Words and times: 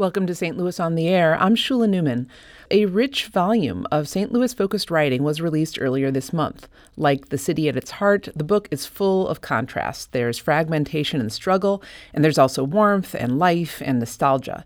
Welcome 0.00 0.26
to 0.28 0.34
St. 0.34 0.56
Louis 0.56 0.80
on 0.80 0.94
the 0.94 1.08
Air. 1.08 1.36
I'm 1.38 1.54
Shula 1.54 1.86
Neuman. 1.86 2.24
A 2.70 2.86
rich 2.86 3.26
volume 3.26 3.86
of 3.92 4.08
St. 4.08 4.32
Louis 4.32 4.54
focused 4.54 4.90
writing 4.90 5.22
was 5.22 5.42
released 5.42 5.76
earlier 5.78 6.10
this 6.10 6.32
month. 6.32 6.68
Like 6.96 7.28
The 7.28 7.36
City 7.36 7.68
at 7.68 7.76
Its 7.76 7.90
Heart, 7.90 8.30
the 8.34 8.42
book 8.42 8.66
is 8.70 8.86
full 8.86 9.28
of 9.28 9.42
contrast. 9.42 10.12
There's 10.12 10.38
fragmentation 10.38 11.20
and 11.20 11.30
struggle, 11.30 11.82
and 12.14 12.24
there's 12.24 12.38
also 12.38 12.64
warmth 12.64 13.14
and 13.14 13.38
life 13.38 13.82
and 13.84 13.98
nostalgia. 13.98 14.64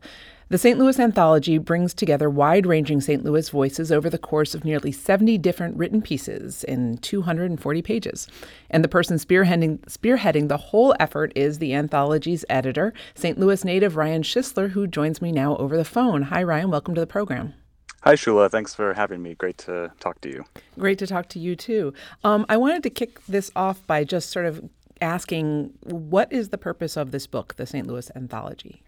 The 0.51 0.59
St. 0.59 0.79
Louis 0.79 1.01
Anthology 1.01 1.57
brings 1.57 1.95
together 1.95 2.29
wide 2.29 2.67
ranging 2.67 3.01
St. 3.01 3.25
Louis 3.25 3.49
voices 3.49 3.91
over 3.91 4.11
the 4.11 4.19
course 4.19 4.55
of 4.55 4.63
nearly 4.63 4.93
70 4.93 5.39
different 5.39 5.75
written 5.79 6.03
pieces 6.03 6.63
in 6.65 6.99
240 6.99 7.81
pages. 7.81 8.29
And 8.69 8.85
the 8.85 8.89
person 8.89 9.17
spearheading, 9.17 9.79
spearheading 9.87 10.49
the 10.49 10.59
whole 10.59 10.95
effort 11.01 11.33
is 11.35 11.59
the 11.59 11.73
anthology's 11.73 12.45
editor, 12.51 12.93
St. 13.15 13.39
Louis 13.39 13.65
native 13.65 13.97
Ryan 13.97 14.23
Schuessler, 14.23 14.71
who 14.73 14.87
joins 14.87 15.23
me 15.23 15.33
now 15.33 15.57
over 15.57 15.79
the 15.79 15.85
phone. 15.85 16.23
Hi, 16.25 16.43
Ryan. 16.43 16.71
Welcome 16.71 16.95
to 16.95 17.01
the 17.01 17.07
program. 17.07 17.55
Hi, 18.03 18.13
Shula. 18.13 18.51
Thanks 18.51 18.75
for 18.75 18.93
having 18.93 19.23
me. 19.23 19.35
Great 19.35 19.57
to 19.59 19.93
talk 19.99 20.21
to 20.21 20.29
you. 20.29 20.45
Great 20.79 20.99
to 20.99 21.07
talk 21.07 21.31
to 21.31 21.39
you, 21.39 21.57
too. 21.57 21.95
Um, 22.23 22.45
I 22.51 22.59
wanted 22.59 22.83
to 22.83 22.91
kick 22.91 23.25
this 23.25 23.51
off 23.57 23.85
by 23.87 24.05
just 24.05 24.29
sort 24.29 24.45
of 24.45 24.63
asking 25.01 25.73
what 25.85 26.31
is 26.31 26.51
the 26.51 26.59
purpose 26.59 26.99
of 26.99 27.13
this 27.13 27.27
book, 27.27 27.55
the 27.57 27.65
St. 27.65 27.87
Louis 27.87 28.11
Anthology? 28.15 28.83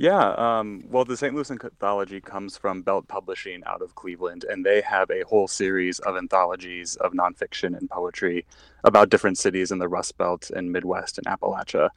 Yeah, 0.00 0.28
um, 0.34 0.84
well, 0.88 1.04
the 1.04 1.16
St. 1.16 1.34
Louis 1.34 1.50
Anthology 1.50 2.20
comes 2.20 2.56
from 2.56 2.82
Belt 2.82 3.08
Publishing 3.08 3.64
out 3.66 3.82
of 3.82 3.96
Cleveland, 3.96 4.44
and 4.48 4.64
they 4.64 4.80
have 4.80 5.10
a 5.10 5.24
whole 5.24 5.48
series 5.48 5.98
of 5.98 6.16
anthologies 6.16 6.94
of 6.94 7.14
nonfiction 7.14 7.76
and 7.76 7.90
poetry 7.90 8.46
about 8.84 9.10
different 9.10 9.38
cities 9.38 9.72
in 9.72 9.80
the 9.80 9.88
Rust 9.88 10.16
Belt 10.16 10.50
and 10.54 10.70
Midwest 10.70 11.18
and 11.18 11.26
Appalachia. 11.26 11.88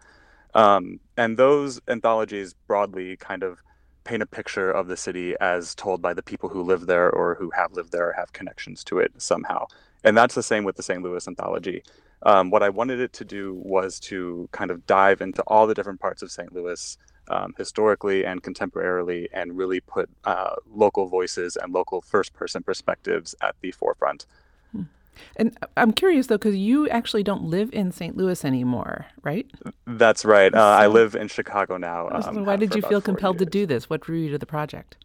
Um, 0.56 1.00
and 1.16 1.38
those 1.38 1.80
anthologies 1.88 2.56
broadly 2.66 3.18
kind 3.18 3.44
of 3.44 3.62
paint 4.04 4.24
a 4.24 4.26
picture 4.26 4.72
of 4.72 4.88
the 4.88 4.98
city 4.98 5.36
as 5.40 5.76
told 5.76 6.02
by 6.02 6.16
the 6.16 6.24
people 6.24 6.50
who 6.50 6.64
live 6.64 6.88
there 6.88 7.12
or 7.12 7.36
who 7.36 7.52
have 7.52 7.74
lived 7.74 7.92
there 7.92 8.10
or 8.10 8.14
have 8.14 8.34
connections 8.34 8.84
to 8.86 8.98
it 8.98 9.12
somehow. 9.20 9.68
And 10.04 10.18
that's 10.18 10.34
the 10.34 10.42
same 10.42 10.64
with 10.64 10.76
the 10.76 10.82
St. 10.82 11.04
Louis 11.04 11.28
Anthology. 11.28 11.84
Um, 12.24 12.50
what 12.50 12.64
I 12.64 12.70
wanted 12.70 13.00
it 13.00 13.14
to 13.14 13.26
do 13.26 13.54
was 13.64 14.00
to 14.00 14.50
kind 14.52 14.72
of 14.72 14.88
dive 14.88 15.22
into 15.22 15.44
all 15.44 15.68
the 15.68 15.76
different 15.76 16.00
parts 16.00 16.24
of 16.24 16.32
St. 16.32 16.52
Louis 16.52 16.98
um, 17.32 17.54
historically 17.58 18.26
and 18.26 18.44
contemporarily 18.44 19.28
and 19.34 19.58
really 19.58 19.80
put 19.80 20.10
uh, 20.26 20.56
local 20.72 21.08
voices 21.08 21.56
and 21.56 21.74
local 21.74 22.02
first 22.02 22.34
person 22.34 22.62
perspectives 22.62 23.34
at 23.42 23.56
the 23.62 23.72
forefront. 23.72 24.26
Hmm. 24.72 24.84
And 25.38 25.58
I'm 25.78 25.94
curious 25.94 26.28
though, 26.28 26.38
because 26.38 26.58
you 26.58 26.90
actually 26.90 27.24
don't 27.24 27.44
live 27.44 27.74
in 27.74 27.92
St. 27.92 28.16
Louis 28.18 28.44
anymore, 28.46 29.08
right? 29.24 29.50
That's 29.88 30.26
right. 30.26 30.54
Uh, 30.54 30.60
I 30.60 30.88
live 30.88 31.16
in 31.16 31.28
Chicago 31.28 31.78
now. 31.78 32.10
Um, 32.10 32.46
why 32.46 32.58
did 32.58 32.76
you 32.76 32.82
feel 32.82 33.02
compelled 33.02 33.38
years. 33.38 33.48
to 33.48 33.52
do 33.52 33.66
this? 33.66 33.90
What 33.90 34.02
drew 34.02 34.18
you 34.18 34.30
to 34.32 34.38
the 34.38 34.46
project? 34.46 34.98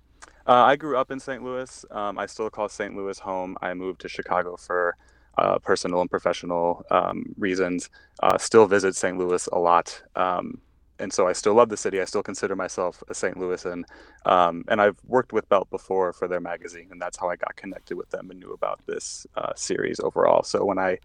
Uh, 0.47 0.53
I 0.53 0.77
grew 0.77 0.97
up 0.97 1.11
in 1.11 1.19
St. 1.19 1.43
Louis. 1.43 1.85
Um, 1.91 2.19
I 2.19 2.27
still 2.27 2.51
call 2.51 2.69
St. 2.69 2.95
Louis 2.95 3.19
home. 3.19 3.57
I 3.63 3.75
moved 3.75 4.01
to 4.03 4.09
Chicago 4.09 4.57
for 4.57 4.97
uh, 5.39 5.59
personal 5.59 6.01
and 6.01 6.11
professional 6.11 6.87
um, 6.91 7.35
reasons. 7.37 7.91
Uh, 8.23 8.39
still 8.39 8.67
visit 8.67 8.95
St. 8.95 9.19
Louis 9.19 9.49
a 9.53 9.59
lot. 9.59 10.03
Um, 10.15 10.59
and 10.99 11.13
so 11.13 11.27
I 11.27 11.33
still 11.33 11.55
love 11.55 11.69
the 11.69 11.77
city. 11.77 12.01
I 12.01 12.05
still 12.05 12.23
consider 12.23 12.57
myself 12.57 13.03
a 13.09 13.15
St. 13.15 13.37
Louisan, 13.37 13.85
um, 14.25 14.65
and 14.69 14.81
I've 14.81 14.99
worked 15.07 15.33
with 15.33 15.49
Belt 15.49 15.69
before 15.71 16.13
for 16.13 16.29
their 16.29 16.41
magazine, 16.41 16.89
and 16.91 17.01
that's 17.01 17.19
how 17.19 17.29
I 17.29 17.37
got 17.37 17.57
connected 17.57 17.97
with 17.97 18.11
them 18.11 18.31
and 18.31 18.41
knew 18.41 18.53
about 18.53 18.81
this 18.87 19.27
uh, 19.37 19.53
series 19.57 20.01
overall. 20.01 20.43
So 20.43 20.65
when 20.65 20.79
I 20.79 20.99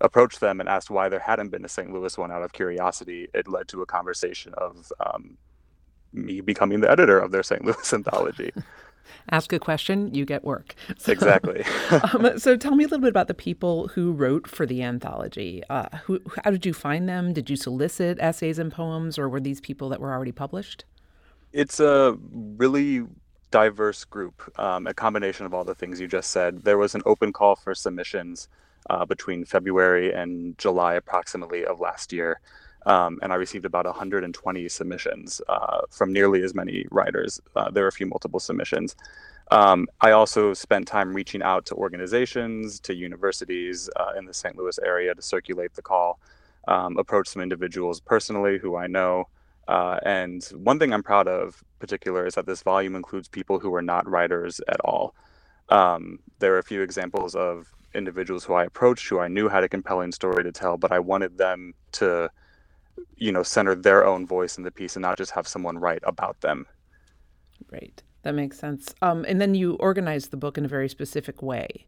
approached 0.00 0.40
them 0.40 0.60
and 0.60 0.68
asked 0.68 0.90
why 0.90 1.08
there 1.08 1.20
hadn't 1.20 1.50
been 1.50 1.64
a 1.64 1.68
St. 1.68 1.92
Louis 1.92 2.16
one 2.18 2.32
out 2.32 2.42
of 2.42 2.52
curiosity, 2.52 3.28
it 3.34 3.48
led 3.48 3.68
to 3.68 3.82
a 3.82 3.86
conversation 3.86 4.52
of 4.58 4.92
um, 5.04 5.38
me 6.12 6.40
becoming 6.40 6.80
the 6.80 6.90
editor 6.90 7.18
of 7.18 7.32
their 7.32 7.42
St. 7.42 7.64
Louis 7.64 7.92
anthology. 7.94 8.52
Ask 9.30 9.52
a 9.52 9.58
question, 9.58 10.14
you 10.14 10.24
get 10.24 10.44
work. 10.44 10.74
So, 10.98 11.12
exactly. 11.16 11.64
um, 11.90 12.38
so 12.38 12.56
tell 12.56 12.74
me 12.74 12.84
a 12.84 12.86
little 12.86 13.00
bit 13.00 13.10
about 13.10 13.28
the 13.28 13.34
people 13.34 13.88
who 13.88 14.12
wrote 14.12 14.46
for 14.46 14.66
the 14.66 14.82
anthology. 14.82 15.62
Uh, 15.70 15.96
who, 16.04 16.20
how 16.44 16.50
did 16.50 16.66
you 16.66 16.72
find 16.72 17.08
them? 17.08 17.32
Did 17.32 17.50
you 17.50 17.56
solicit 17.56 18.18
essays 18.20 18.58
and 18.58 18.72
poems, 18.72 19.18
or 19.18 19.28
were 19.28 19.40
these 19.40 19.60
people 19.60 19.88
that 19.90 20.00
were 20.00 20.12
already 20.12 20.32
published? 20.32 20.84
It's 21.52 21.80
a 21.80 22.16
really 22.32 23.04
diverse 23.50 24.04
group, 24.04 24.50
um, 24.58 24.86
a 24.86 24.94
combination 24.94 25.46
of 25.46 25.54
all 25.54 25.64
the 25.64 25.74
things 25.74 26.00
you 26.00 26.08
just 26.08 26.30
said. 26.30 26.62
There 26.62 26.78
was 26.78 26.94
an 26.94 27.02
open 27.06 27.32
call 27.32 27.54
for 27.54 27.74
submissions 27.74 28.48
uh, 28.90 29.04
between 29.04 29.44
February 29.44 30.12
and 30.12 30.58
July, 30.58 30.94
approximately, 30.94 31.64
of 31.64 31.78
last 31.78 32.12
year. 32.12 32.40
Um, 32.86 33.18
and 33.22 33.32
I 33.32 33.36
received 33.36 33.64
about 33.64 33.86
120 33.86 34.68
submissions 34.68 35.40
uh, 35.48 35.82
from 35.90 36.12
nearly 36.12 36.42
as 36.42 36.54
many 36.54 36.86
writers. 36.90 37.40
Uh, 37.54 37.70
there 37.70 37.84
were 37.84 37.88
a 37.88 37.92
few 37.92 38.06
multiple 38.06 38.40
submissions. 38.40 38.96
Um, 39.50 39.86
I 40.00 40.12
also 40.12 40.54
spent 40.54 40.88
time 40.88 41.14
reaching 41.14 41.42
out 41.42 41.66
to 41.66 41.74
organizations, 41.74 42.80
to 42.80 42.94
universities 42.94 43.90
uh, 43.96 44.12
in 44.16 44.24
the 44.24 44.34
St. 44.34 44.56
Louis 44.56 44.78
area 44.84 45.14
to 45.14 45.22
circulate 45.22 45.74
the 45.74 45.82
call, 45.82 46.18
um, 46.68 46.96
approach 46.96 47.28
some 47.28 47.42
individuals 47.42 48.00
personally 48.00 48.58
who 48.58 48.76
I 48.76 48.86
know. 48.86 49.28
Uh, 49.68 49.98
and 50.04 50.44
one 50.56 50.78
thing 50.78 50.92
I'm 50.92 51.02
proud 51.02 51.28
of, 51.28 51.62
particular, 51.78 52.26
is 52.26 52.34
that 52.34 52.46
this 52.46 52.62
volume 52.62 52.96
includes 52.96 53.28
people 53.28 53.58
who 53.58 53.74
are 53.74 53.82
not 53.82 54.08
writers 54.08 54.60
at 54.68 54.80
all. 54.80 55.14
Um, 55.68 56.18
there 56.38 56.54
are 56.54 56.58
a 56.58 56.64
few 56.64 56.82
examples 56.82 57.34
of 57.34 57.72
individuals 57.94 58.44
who 58.44 58.54
I 58.54 58.64
approached 58.64 59.08
who 59.08 59.20
I 59.20 59.28
knew 59.28 59.48
had 59.48 59.64
a 59.64 59.68
compelling 59.68 60.12
story 60.12 60.42
to 60.44 60.52
tell, 60.52 60.76
but 60.76 60.92
I 60.92 60.98
wanted 60.98 61.38
them 61.38 61.74
to 61.92 62.30
you 63.16 63.32
know 63.32 63.42
center 63.42 63.74
their 63.74 64.06
own 64.06 64.26
voice 64.26 64.56
in 64.56 64.64
the 64.64 64.70
piece 64.70 64.96
and 64.96 65.02
not 65.02 65.18
just 65.18 65.32
have 65.32 65.48
someone 65.48 65.78
write 65.78 66.02
about 66.04 66.40
them. 66.40 66.66
Right. 67.70 68.02
That 68.22 68.34
makes 68.34 68.58
sense. 68.58 68.94
Um, 69.02 69.24
and 69.26 69.40
then 69.40 69.54
you 69.54 69.74
organize 69.74 70.28
the 70.28 70.36
book 70.36 70.56
in 70.56 70.64
a 70.64 70.68
very 70.68 70.88
specific 70.88 71.42
way 71.42 71.86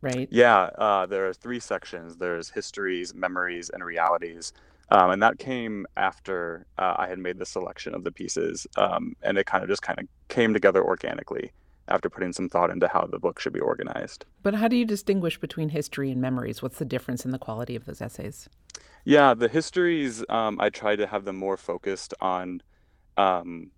right? 0.00 0.28
Yeah 0.30 0.70
uh, 0.78 1.06
there 1.06 1.28
are 1.28 1.32
three 1.32 1.60
sections. 1.60 2.16
There's 2.16 2.50
histories 2.50 3.14
memories 3.14 3.70
and 3.70 3.84
realities. 3.84 4.52
Um, 4.88 5.10
and 5.10 5.22
that 5.22 5.38
came 5.40 5.84
after 5.96 6.64
uh, 6.78 6.94
i 6.96 7.08
had 7.08 7.18
made 7.18 7.38
the 7.38 7.46
selection 7.46 7.92
of 7.92 8.04
the 8.04 8.12
pieces 8.12 8.68
um, 8.76 9.16
and 9.22 9.36
it 9.36 9.44
kind 9.44 9.64
of 9.64 9.68
just 9.68 9.82
kind 9.82 9.98
of 9.98 10.06
came 10.28 10.52
together 10.54 10.84
organically 10.84 11.50
after 11.88 12.08
putting 12.08 12.32
some 12.32 12.48
thought 12.48 12.70
into 12.70 12.86
how 12.86 13.04
the 13.04 13.18
book 13.18 13.40
should 13.40 13.52
be 13.52 13.60
organized. 13.60 14.24
But 14.42 14.54
how 14.54 14.68
do 14.68 14.76
you 14.76 14.84
distinguish 14.84 15.38
between 15.38 15.68
history 15.70 16.10
and 16.10 16.20
memories? 16.20 16.62
What's 16.62 16.78
the 16.78 16.84
difference 16.84 17.24
in 17.24 17.30
the 17.30 17.38
quality 17.38 17.76
of 17.76 17.84
those 17.84 18.00
essays 18.00 18.48
yeah, 19.06 19.34
the 19.34 19.46
histories, 19.46 20.24
um, 20.28 20.60
I 20.60 20.68
try 20.68 20.96
to 20.96 21.06
have 21.06 21.24
them 21.24 21.36
more 21.36 21.56
focused 21.56 22.12
on, 22.20 22.60
um, 23.16 23.70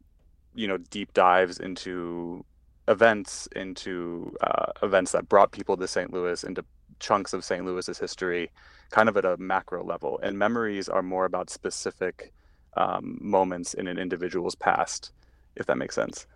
you 0.55 0.67
know, 0.67 0.79
deep 0.79 1.13
dives 1.13 1.59
into 1.59 2.47
events, 2.89 3.47
into 3.55 4.35
uh, 4.41 4.73
events 4.83 5.13
that 5.13 5.29
brought 5.29 5.53
people 5.53 5.77
to 5.77 5.87
St. 5.87 6.11
Louis, 6.15 6.43
into 6.45 6.65
chunks 6.99 7.35
of 7.35 7.45
St. 7.45 7.63
Louis's 7.63 7.99
history, 7.99 8.51
kind 8.91 9.07
of 9.07 9.19
at 9.19 9.27
a 9.27 9.37
macro 9.37 9.85
level. 9.85 10.19
And 10.23 10.39
memories 10.39 10.89
are 10.89 11.03
more 11.03 11.27
about 11.27 11.51
specific 11.51 12.33
um, 12.79 13.19
moments 13.21 13.75
in 13.75 13.87
an 13.87 13.99
individual's 13.99 14.55
past, 14.55 15.13
if 15.57 15.67
that 15.67 15.77
makes 15.77 15.95
sense. 15.95 16.27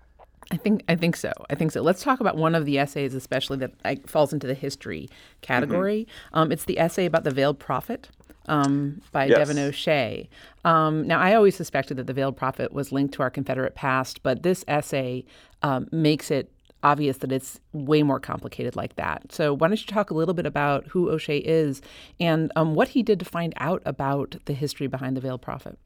I 0.50 0.56
think 0.56 0.82
I 0.88 0.96
think 0.96 1.16
so. 1.16 1.32
I 1.48 1.54
think 1.54 1.70
so. 1.72 1.80
Let's 1.80 2.02
talk 2.02 2.20
about 2.20 2.36
one 2.36 2.54
of 2.54 2.66
the 2.66 2.78
essays, 2.78 3.14
especially 3.14 3.58
that 3.58 4.08
falls 4.08 4.32
into 4.32 4.46
the 4.46 4.54
history 4.54 5.08
category. 5.40 6.06
Mm-hmm. 6.32 6.38
Um, 6.38 6.52
it's 6.52 6.64
the 6.64 6.78
essay 6.78 7.06
about 7.06 7.24
the 7.24 7.30
veiled 7.30 7.58
prophet 7.58 8.10
um, 8.46 9.00
by 9.12 9.26
yes. 9.26 9.38
Devin 9.38 9.58
O'Shea. 9.58 10.28
Um, 10.64 11.06
now, 11.06 11.20
I 11.20 11.34
always 11.34 11.56
suspected 11.56 11.96
that 11.96 12.06
the 12.06 12.12
veiled 12.12 12.36
prophet 12.36 12.72
was 12.72 12.92
linked 12.92 13.14
to 13.14 13.22
our 13.22 13.30
Confederate 13.30 13.74
past, 13.74 14.22
but 14.22 14.42
this 14.42 14.64
essay 14.68 15.24
um, 15.62 15.88
makes 15.90 16.30
it 16.30 16.52
obvious 16.82 17.18
that 17.18 17.30
it's 17.30 17.60
way 17.72 18.02
more 18.02 18.18
complicated 18.18 18.74
like 18.74 18.96
that. 18.96 19.30
So, 19.30 19.54
why 19.54 19.68
don't 19.68 19.80
you 19.80 19.86
talk 19.86 20.10
a 20.10 20.14
little 20.14 20.34
bit 20.34 20.46
about 20.46 20.86
who 20.88 21.10
O'Shea 21.10 21.38
is 21.38 21.80
and 22.18 22.52
um, 22.56 22.74
what 22.74 22.88
he 22.88 23.02
did 23.02 23.18
to 23.20 23.24
find 23.24 23.54
out 23.56 23.82
about 23.84 24.36
the 24.46 24.52
history 24.52 24.86
behind 24.86 25.16
the 25.16 25.20
veiled 25.20 25.42
prophet? 25.42 25.78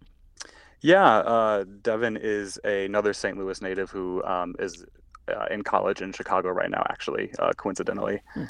Yeah, 0.80 1.04
uh, 1.04 1.64
Devin 1.82 2.18
is 2.20 2.58
a, 2.64 2.84
another 2.84 3.12
St. 3.12 3.36
Louis 3.36 3.60
native 3.62 3.90
who 3.90 4.22
um, 4.24 4.54
is 4.58 4.84
uh, 5.28 5.46
in 5.50 5.62
college 5.62 6.00
in 6.02 6.12
Chicago 6.12 6.50
right 6.50 6.70
now, 6.70 6.84
actually, 6.90 7.32
uh, 7.38 7.52
coincidentally. 7.56 8.20
Hmm. 8.34 8.44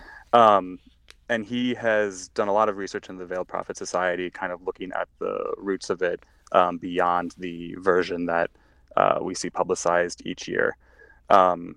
And 1.29 1.45
he 1.45 1.75
has 1.75 2.29
done 2.29 2.49
a 2.49 2.53
lot 2.53 2.69
of 2.69 2.77
research 2.77 3.09
in 3.09 3.17
the 3.17 3.27
Veiled 3.27 3.49
Prophet 3.49 3.77
Society, 3.77 4.31
kind 4.31 4.53
of 4.53 4.63
looking 4.63 4.93
at 4.93 5.09
the 5.19 5.55
roots 5.57 5.91
of 5.91 6.03
it 6.03 6.21
um, 6.53 6.79
beyond 6.79 7.35
the 7.39 7.75
version 7.79 8.27
that 8.27 8.51
uh, 8.97 9.19
we 9.21 9.35
see 9.35 9.51
publicized 9.51 10.23
each 10.25 10.47
year. 10.47 10.77
Um, 11.29 11.77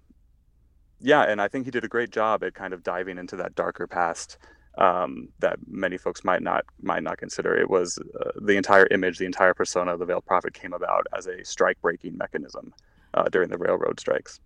yeah, 1.01 1.23
and 1.23 1.41
I 1.41 1.47
think 1.47 1.65
he 1.65 1.71
did 1.71 1.83
a 1.83 1.87
great 1.87 2.11
job 2.11 2.43
at 2.43 2.53
kind 2.53 2.73
of 2.73 2.83
diving 2.83 3.17
into 3.17 3.35
that 3.37 3.55
darker 3.55 3.87
past 3.87 4.37
um, 4.77 5.29
that 5.39 5.57
many 5.67 5.97
folks 5.97 6.23
might 6.23 6.41
not 6.41 6.65
might 6.81 7.03
not 7.03 7.17
consider. 7.17 7.55
It 7.55 7.69
was 7.69 7.97
uh, 8.19 8.31
the 8.41 8.55
entire 8.55 8.87
image, 8.91 9.17
the 9.17 9.25
entire 9.25 9.53
persona 9.53 9.93
of 9.93 9.99
the 9.99 10.05
Veiled 10.05 10.25
Prophet 10.25 10.53
came 10.53 10.73
about 10.73 11.07
as 11.17 11.27
a 11.27 11.43
strike 11.43 11.81
breaking 11.81 12.17
mechanism 12.17 12.73
uh, 13.13 13.23
during 13.29 13.49
the 13.49 13.57
railroad 13.57 13.99
strikes. 13.99 14.39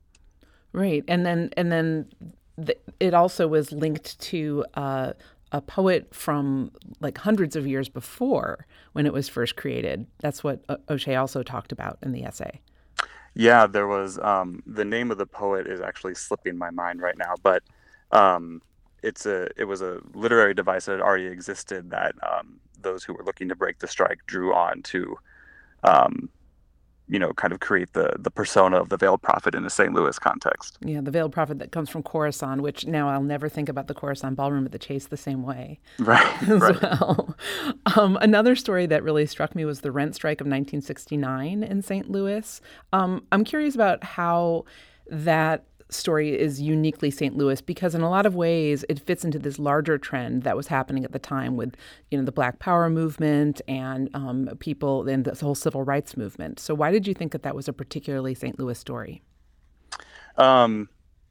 Right, 0.72 1.04
and 1.08 1.26
then 1.26 1.52
and 1.58 1.72
then 1.72 2.10
it 3.00 3.14
also 3.14 3.48
was 3.48 3.72
linked 3.72 4.20
to 4.20 4.66
uh, 4.76 5.14
a 5.52 5.62
poet 5.62 6.14
from 6.14 6.72
like 7.00 7.18
hundreds 7.18 7.56
of 7.56 7.68
years 7.68 7.90
before 7.90 8.66
when 8.94 9.06
it 9.06 9.14
was 9.14 9.30
first 9.30 9.56
created. 9.56 10.08
That's 10.20 10.44
what 10.44 10.64
o- 10.70 10.78
O'Shea 10.90 11.16
also 11.16 11.44
talked 11.44 11.72
about 11.72 11.98
in 12.02 12.12
the 12.12 12.24
essay. 12.24 12.62
Yeah, 13.36 13.66
there 13.66 13.88
was 13.88 14.20
um, 14.20 14.62
the 14.66 14.86
name 14.86 15.12
of 15.12 15.18
the 15.18 15.26
poet 15.26 15.68
is 15.68 15.82
actually 15.82 16.16
slipping 16.16 16.58
my 16.58 16.70
mind 16.70 17.02
right 17.02 17.18
now, 17.18 17.34
but 17.42 17.64
um, 18.12 18.62
it's 19.02 19.26
a 19.26 19.50
it 19.58 19.66
was 19.66 19.82
a 19.82 20.00
literary 20.14 20.54
device 20.54 20.86
that 20.86 20.94
had 20.94 21.02
already 21.02 21.26
existed 21.26 21.90
that 21.92 22.16
um, 22.24 22.60
those 22.82 23.04
who 23.04 23.14
were 23.14 23.24
looking 23.24 23.50
to 23.50 23.56
break 23.56 23.80
the 23.80 23.88
strike 23.88 24.20
drew 24.28 24.54
on 24.54 24.82
to 24.84 25.18
um, 25.84 26.30
you 27.08 27.20
know, 27.20 27.34
kind 27.34 27.54
of 27.54 27.60
create 27.60 27.94
the 27.94 28.14
the 28.18 28.32
persona 28.32 28.78
of 28.78 28.90
the 28.90 28.98
veiled 28.98 29.22
prophet 29.22 29.56
in 29.56 29.64
the 29.64 29.70
St. 29.70 29.94
Louis 29.94 30.18
context. 30.20 30.78
Yeah, 30.82 31.02
the 31.02 31.12
veiled 31.12 31.34
prophet 31.34 31.60
that 31.60 31.72
comes 31.72 31.90
from 31.90 32.04
Khorassan, 32.04 32.62
which 32.62 32.86
now 32.86 33.10
I'll 33.10 33.24
never 33.24 33.50
think 33.50 33.70
about 33.70 33.88
the 33.88 33.94
Khorassan 33.94 34.36
ballroom 34.36 34.66
at 34.66 34.72
the 34.72 34.80
Chase 34.80 35.08
the 35.08 35.18
same 35.18 35.44
way. 35.44 35.80
Right. 36.00 36.44
As 36.50 36.62
right. 36.62 36.82
well. 36.82 37.36
Um, 37.96 38.18
another 38.22 38.56
story 38.56 38.86
that 38.88 39.04
really 39.04 39.26
struck 39.26 39.56
me 39.56 39.64
was 39.64 39.82
the 39.82 39.92
rent 39.92 40.16
strike 40.16 40.42
of 40.42 40.46
1969 40.46 41.64
in 41.64 41.82
St. 41.82 42.10
Louis. 42.10 42.62
Um, 42.92 43.26
I'm 43.32 43.44
curious 43.46 43.74
about 43.74 44.04
how 44.04 44.66
that 45.10 45.64
story 45.90 46.40
is 46.40 46.62
uniquely 46.62 47.12
St. 47.12 47.36
Louis 47.36 47.62
because 47.62 47.96
in 47.96 48.02
a 48.02 48.10
lot 48.10 48.26
of 48.26 48.36
ways 48.36 48.86
it 48.90 49.00
fits 49.00 49.24
into 49.24 49.40
this 49.40 49.60
larger 49.60 49.98
trend 49.98 50.44
that 50.44 50.58
was 50.58 50.68
happening 50.68 51.04
at 51.04 51.12
the 51.12 51.20
time 51.20 51.56
with 51.56 51.76
you 52.12 52.18
know 52.18 52.24
the 52.24 52.32
Black 52.32 52.60
Power 52.60 52.90
movement 52.90 53.62
and 53.68 54.10
um, 54.14 54.50
people 54.60 55.08
and 55.08 55.26
the 55.26 55.36
whole 55.36 55.56
civil 55.56 55.84
rights 55.84 56.18
movement. 56.18 56.60
So 56.60 56.74
why 56.74 56.92
did 56.92 57.08
you 57.08 57.14
think 57.14 57.32
that 57.32 57.44
that 57.44 57.56
was 57.56 57.68
a 57.68 57.74
particularly 57.74 58.34
St. 58.34 58.58
Louis 58.60 58.78
story? 58.78 59.22
Um, 60.38 60.90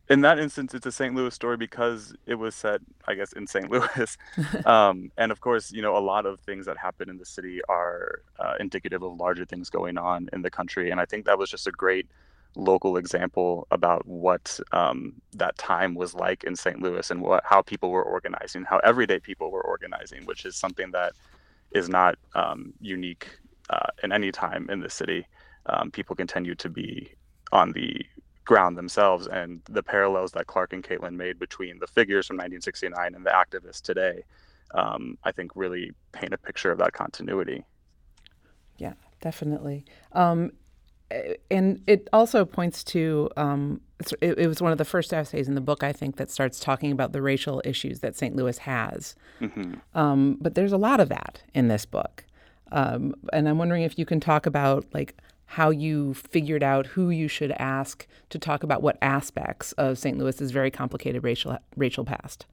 in 0.09 0.21
that 0.23 0.39
instance, 0.39 0.75
it's 0.75 0.85
a 0.85 0.93
St. 0.93 1.15
Louis 1.15 1.35
story 1.35 1.57
because 1.57 2.15
it 2.27 2.35
was 2.35 2.55
set, 2.55 2.81
I 3.07 3.15
guess, 3.15 3.33
in 3.33 3.47
St. 3.47 3.71
Louis. 3.75 4.19
um, 4.67 5.11
and 5.17 5.33
of 5.33 5.41
course, 5.41 5.73
you 5.73 5.81
know, 5.81 5.97
a 5.97 6.01
lot 6.01 6.27
of 6.27 6.41
things 6.41 6.67
that 6.67 6.77
happen 6.77 7.09
in 7.09 7.19
the 7.19 7.25
city 7.25 7.61
are 7.69 8.23
uh, 8.39 8.55
indicative 8.61 9.03
of 9.03 9.17
larger 9.17 9.45
things 9.45 9.71
going 9.71 9.97
on 9.97 10.29
in 10.33 10.43
the 10.43 10.51
country. 10.51 10.91
And 10.91 11.01
I 11.01 11.07
think 11.07 11.25
that 11.27 11.39
was 11.39 11.51
just 11.51 11.67
a 11.67 11.71
great 11.71 12.09
local 12.55 12.97
example 12.97 13.67
about 13.71 14.07
what 14.07 14.59
um, 14.73 15.15
that 15.33 15.57
time 15.59 15.95
was 15.95 16.15
like 16.15 16.45
in 16.45 16.55
St. 16.55 16.81
Louis 16.83 17.11
and 17.11 17.23
what 17.23 17.43
how 17.45 17.63
people 17.63 17.91
were 17.91 18.03
organizing, 18.03 18.65
how 18.65 18.79
everyday 18.79 19.19
people 19.19 19.51
were 19.51 19.65
organizing, 19.65 20.25
which 20.27 20.45
is 20.45 20.57
something 20.57 20.91
that 20.93 21.13
is 21.73 21.89
not 21.89 22.17
um, 22.35 22.73
unique 22.81 23.29
uh, 23.71 23.87
in 24.03 24.13
any 24.13 24.31
time 24.31 24.69
in 24.71 24.81
the 24.81 24.91
city. 24.91 25.27
Um, 25.67 25.91
people 25.91 26.17
continue 26.17 26.55
to 26.57 26.69
be 26.69 27.13
on 27.53 27.73
the 27.73 28.05
ground 28.45 28.77
themselves, 28.77 29.27
and 29.29 29.61
the 29.71 29.83
parallels 29.83 30.33
that 30.33 30.47
Clark 30.47 30.73
and 30.73 30.83
Caitlin 30.83 31.15
made 31.15 31.39
between 31.39 31.79
the 31.79 31.87
figures 31.87 32.27
from 32.27 32.37
1969 32.37 33.15
and 33.15 33.25
the 33.25 33.31
activists 33.31 33.81
today, 33.81 34.25
um, 34.75 35.17
I 35.25 35.33
think, 35.33 35.53
really 35.55 35.93
paint 36.13 36.35
a 36.35 36.39
picture 36.39 36.73
of 36.73 36.79
that 36.79 36.93
continuity. 36.93 37.65
Yeah, 38.79 38.95
definitely. 39.21 39.85
Um, 40.13 40.53
and 41.51 41.83
it 41.87 42.09
also 42.13 42.45
points 42.45 42.85
to 42.85 43.31
um, 43.37 43.81
it, 44.21 44.39
it, 44.39 44.47
was 44.47 44.61
one 44.61 44.73
of 44.73 44.79
the 44.79 44.85
first 44.85 45.13
essays 45.13 45.49
in 45.49 45.55
the 45.55 45.61
book 45.61 45.83
I 45.83 45.93
think 45.93 46.17
that 46.17 46.31
starts 46.31 46.59
talking 46.59 46.93
about 46.93 47.13
the 47.13 47.23
racial 47.23 47.63
issues 47.65 48.01
that 48.01 48.17
St. 48.17 48.35
Louis 48.35 48.59
has. 48.59 49.15
Mm-hmm. 49.41 49.75
Um, 49.95 50.39
but 50.41 50.55
there's 50.55 50.73
a 50.73 50.79
lot 50.79 51.01
of 51.01 51.09
that 51.09 51.43
in 51.55 51.69
this 51.69 51.87
book, 51.87 52.25
um, 52.71 53.15
and 53.33 53.49
I'm 53.49 53.59
wondering 53.59 53.83
if 53.83 53.99
you 53.99 54.07
can 54.07 54.21
talk 54.21 54.47
about 54.47 54.87
like 54.93 55.17
how 55.47 55.71
you 55.71 56.15
figured 56.15 56.63
out 56.63 56.87
who 56.87 57.11
you 57.11 57.29
should 57.29 57.53
ask 57.53 58.07
to 58.31 58.39
talk 58.39 58.63
about 58.63 58.83
what 58.83 58.97
aspects 59.03 59.73
of 59.73 59.99
St. 59.99 60.17
Louis's 60.17 60.51
very 60.51 60.71
complicated 60.71 61.23
racial 61.23 61.59
racial 61.77 62.05
past. 62.05 62.47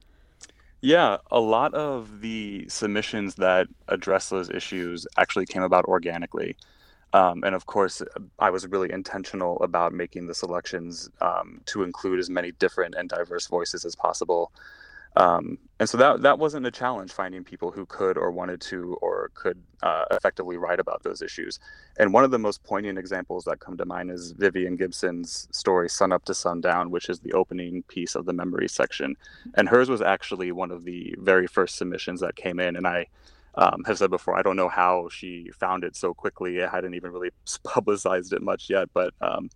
Yeah, 0.81 1.17
a 1.29 1.39
lot 1.39 1.73
of 1.73 2.21
the 2.21 2.65
submissions 2.69 3.35
that 3.35 3.67
address 3.89 4.29
those 4.29 4.49
issues 4.49 5.05
actually 5.17 5.45
came 5.45 5.63
about 5.63 5.85
organically. 5.85 6.55
Um, 7.13 7.43
and 7.43 7.55
of 7.55 7.65
course, 7.65 8.01
I 8.37 8.49
was 8.49 8.67
really 8.67 8.91
intentional 8.91 9.57
about 9.61 9.93
making 9.93 10.27
the 10.27 10.35
selections 10.35 11.09
um, 11.21 11.61
to 11.65 11.83
include 11.83 12.19
as 12.19 12.29
many 12.29 12.51
different 12.51 12.95
and 12.95 13.09
diverse 13.09 13.47
voices 13.47 13.85
as 13.85 13.95
possible. 13.95 14.51
Um, 15.15 15.57
and 15.79 15.89
so 15.89 15.97
that 15.97 16.21
that 16.21 16.37
wasn't 16.37 16.67
a 16.67 16.71
challenge 16.71 17.11
finding 17.11 17.43
people 17.43 17.71
who 17.71 17.85
could 17.87 18.15
or 18.15 18.31
wanted 18.31 18.61
to 18.61 18.95
or 19.01 19.31
could 19.33 19.57
uh, 19.81 20.05
effectively 20.11 20.55
write 20.55 20.79
about 20.79 21.01
those 21.01 21.21
issues. 21.23 21.59
And 21.97 22.13
one 22.13 22.23
of 22.23 22.31
the 22.31 22.37
most 22.37 22.63
poignant 22.63 22.99
examples 22.99 23.43
that 23.45 23.59
come 23.59 23.75
to 23.77 23.85
mind 23.85 24.11
is 24.11 24.31
Vivian 24.31 24.75
Gibson's 24.75 25.47
story 25.51 25.89
"Sun 25.89 26.11
Up 26.11 26.25
to 26.25 26.35
Sundown," 26.35 26.91
which 26.91 27.09
is 27.09 27.19
the 27.19 27.33
opening 27.33 27.81
piece 27.83 28.13
of 28.13 28.25
the 28.25 28.33
memory 28.33 28.67
section. 28.67 29.17
And 29.55 29.67
hers 29.67 29.89
was 29.89 30.01
actually 30.01 30.51
one 30.51 30.69
of 30.69 30.83
the 30.83 31.15
very 31.17 31.47
first 31.47 31.75
submissions 31.77 32.21
that 32.21 32.35
came 32.35 32.59
in, 32.59 32.75
and 32.75 32.87
I 32.87 33.07
um, 33.55 33.83
have 33.85 33.97
said 33.97 34.09
before, 34.09 34.37
I 34.37 34.41
don't 34.41 34.55
know 34.55 34.69
how 34.69 35.09
she 35.09 35.51
found 35.59 35.83
it 35.83 35.95
so 35.95 36.13
quickly. 36.13 36.63
I 36.63 36.69
hadn't 36.69 36.93
even 36.93 37.11
really 37.11 37.31
publicized 37.63 38.33
it 38.33 38.41
much 38.41 38.69
yet, 38.69 38.89
but 38.93 39.13
um, 39.21 39.49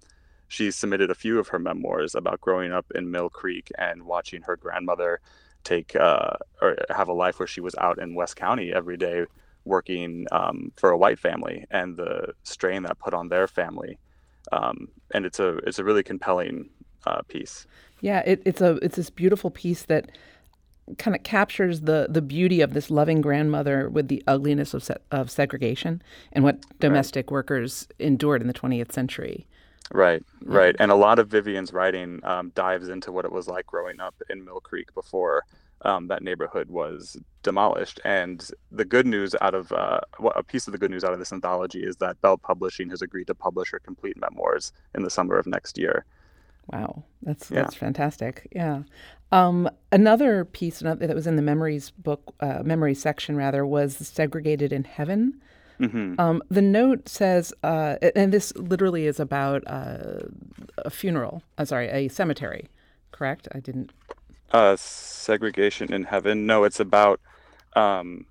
she 0.48 0.72
submitted 0.72 1.10
a 1.10 1.16
few 1.16 1.40
of 1.40 1.48
her 1.50 1.60
memoirs 1.60 2.16
about 2.16 2.42
growing 2.42 2.72
up 2.72 2.86
in 2.96 3.12
Mill 3.12 3.30
Creek 3.30 3.72
and 3.78 4.04
watching 4.04 4.42
her 4.44 4.56
grandmother 4.56 5.20
take 5.64 5.96
uh, 5.96 6.34
or 6.62 6.78
have 6.90 7.08
a 7.08 7.14
life 7.14 7.40
where 7.40 7.48
she 7.48 7.62
was 7.62 7.76
out 7.76 8.00
in 8.00 8.16
West 8.16 8.36
County 8.36 8.74
every 8.74 8.98
day 8.98 9.26
working 9.66 10.28
um, 10.32 10.72
for 10.76 10.92
a 10.92 10.98
white 10.98 11.20
family 11.20 11.66
and 11.72 11.96
the 11.96 12.34
strain 12.44 12.84
that 12.84 13.00
put 13.00 13.14
on 13.14 13.30
their 13.30 13.48
family. 13.48 13.98
Um, 14.52 14.90
and 15.12 15.26
it's 15.26 15.40
a 15.40 15.58
it's 15.68 15.80
a 15.80 15.84
really 15.84 16.04
compelling 16.04 16.70
uh, 17.06 17.22
piece. 17.24 17.66
Yeah, 18.02 18.20
it, 18.20 18.42
it's 18.46 18.62
a 18.62 18.76
it's 18.82 18.98
this 18.98 19.10
beautiful 19.10 19.50
piece 19.50 19.84
that 19.84 20.12
kind 20.98 21.16
of 21.16 21.24
captures 21.24 21.82
the 21.82 22.08
the 22.10 22.22
beauty 22.22 22.62
of 22.62 22.74
this 22.74 22.90
loving 22.90 23.22
grandmother 23.22 23.90
with 23.90 24.08
the 24.08 24.22
ugliness 24.28 24.74
of 24.74 24.84
se- 24.84 24.98
of 25.12 25.32
segregation 25.32 26.02
and 26.32 26.44
what 26.44 26.60
domestic 26.80 27.28
right. 27.28 27.34
workers 27.34 27.88
endured 28.00 28.42
in 28.42 28.48
the 28.48 28.54
20th 28.54 28.92
century. 28.92 29.48
Right, 29.92 30.24
right, 30.44 30.76
and 30.80 30.92
a 30.92 30.96
lot 30.96 31.20
of 31.20 31.28
Vivian's 31.28 31.74
writing 31.74 32.20
um, 32.24 32.52
dives 32.56 32.88
into 32.90 33.12
what 33.12 33.26
it 33.26 33.32
was 33.32 33.48
like 33.48 33.68
growing 33.68 34.00
up 34.00 34.16
in 34.30 34.44
Mill 34.44 34.60
Creek 34.62 34.94
before 34.94 35.44
um, 35.84 36.08
that 36.08 36.24
neighborhood 36.24 36.70
was 36.70 37.18
demolished. 37.44 38.00
And 38.06 38.50
the 38.72 38.86
good 38.86 39.06
news 39.06 39.36
out 39.42 39.54
of 39.54 39.72
uh, 39.72 40.00
a 40.36 40.44
piece 40.44 40.68
of 40.68 40.72
the 40.72 40.78
good 40.78 40.92
news 40.92 41.04
out 41.04 41.14
of 41.14 41.20
this 41.20 41.34
anthology 41.34 41.84
is 41.84 41.98
that 41.98 42.22
Belt 42.22 42.42
Publishing 42.42 42.90
has 42.90 43.02
agreed 43.02 43.28
to 43.28 43.36
publish 43.36 43.72
her 43.72 43.80
complete 43.80 44.18
memoirs 44.18 44.72
in 44.96 45.04
the 45.04 45.10
summer 45.10 45.38
of 45.38 45.46
next 45.46 45.78
year. 45.78 46.06
Wow, 46.72 47.04
that's 47.22 47.52
yeah. 47.52 47.62
that's 47.62 47.76
fantastic. 47.76 48.48
Yeah. 48.56 48.84
Um, 49.34 49.68
another 49.92 50.46
piece 50.46 50.80
that 50.80 51.00
was 51.00 51.26
in 51.26 51.38
the 51.38 51.42
memories 51.42 51.90
book, 51.90 52.36
uh, 52.40 52.62
memory 52.64 52.94
section 52.94 53.36
rather, 53.36 53.66
was 53.66 53.96
segregated 53.96 54.72
in 54.72 54.84
heaven. 54.84 55.42
Mm-hmm. 55.80 56.20
Um, 56.20 56.44
the 56.50 56.62
note 56.62 57.10
says, 57.10 57.52
uh, 57.64 57.96
and 58.16 58.32
this 58.32 58.56
literally 58.56 59.08
is 59.08 59.20
about 59.20 59.64
uh, 59.66 60.20
a 60.78 60.92
funeral. 60.92 61.42
I'm 61.58 61.64
uh, 61.64 61.66
sorry, 61.66 61.90
a 61.90 62.10
cemetery. 62.10 62.70
Correct? 63.12 63.48
I 63.54 63.60
didn't. 63.60 63.92
Uh, 64.52 64.76
segregation 64.78 65.92
in 65.92 66.04
heaven. 66.04 66.46
No, 66.46 66.64
it's 66.64 66.80
about. 66.80 67.20
Um, 67.76 68.28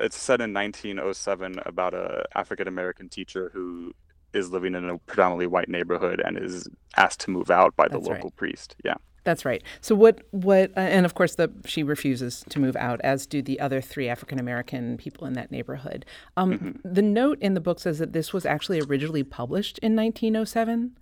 it's 0.00 0.16
set 0.16 0.40
in 0.40 0.52
1907 0.52 1.60
about 1.64 1.94
a 1.94 2.24
African 2.34 2.66
American 2.66 3.08
teacher 3.08 3.52
who 3.54 3.92
is 4.32 4.50
living 4.50 4.74
in 4.74 4.88
a 4.90 4.98
predominantly 4.98 5.46
white 5.46 5.68
neighborhood 5.68 6.20
and 6.24 6.36
is 6.36 6.68
asked 6.96 7.20
to 7.20 7.30
move 7.30 7.48
out 7.48 7.76
by 7.76 7.86
the 7.86 7.98
That's 7.98 8.08
local 8.08 8.30
right. 8.30 8.36
priest. 8.36 8.74
Yeah. 8.84 8.94
That's 9.24 9.44
right. 9.44 9.62
So 9.80 9.94
what 9.94 10.22
what 10.30 10.70
uh, 10.76 10.80
and 10.80 11.06
of 11.06 11.14
course 11.14 11.36
the 11.36 11.50
she 11.64 11.82
refuses 11.82 12.44
to 12.48 12.58
move 12.58 12.76
out 12.76 13.00
as 13.02 13.26
do 13.26 13.40
the 13.40 13.60
other 13.60 13.80
three 13.80 14.08
African 14.08 14.38
American 14.38 14.96
people 14.96 15.26
in 15.26 15.34
that 15.34 15.50
neighborhood. 15.50 16.04
Um, 16.36 16.52
mm-hmm. 16.52 16.70
the 16.84 17.02
note 17.02 17.38
in 17.40 17.54
the 17.54 17.60
book 17.60 17.78
says 17.80 17.98
that 17.98 18.12
this 18.12 18.32
was 18.32 18.44
actually 18.44 18.80
originally 18.80 19.22
published 19.22 19.78
in 19.78 19.94
1907. 19.94 20.96